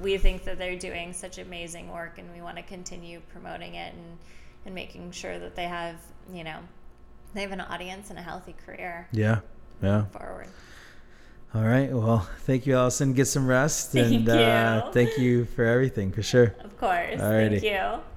[0.00, 3.94] we think that they're doing such amazing work, and we want to continue promoting it
[3.94, 4.18] and
[4.66, 5.96] and making sure that they have
[6.32, 6.58] you know
[7.34, 9.08] they have an audience and a healthy career.
[9.12, 9.40] Yeah,
[9.82, 10.04] yeah.
[10.06, 10.48] Forward.
[11.54, 11.92] All right.
[11.92, 13.12] Well, thank you, Alison.
[13.12, 13.92] Get some rest.
[13.92, 16.54] Thank and uh, thank you for everything, for sure.
[16.64, 17.20] Of course.
[17.20, 17.60] Alrighty.
[17.60, 18.11] Thank you.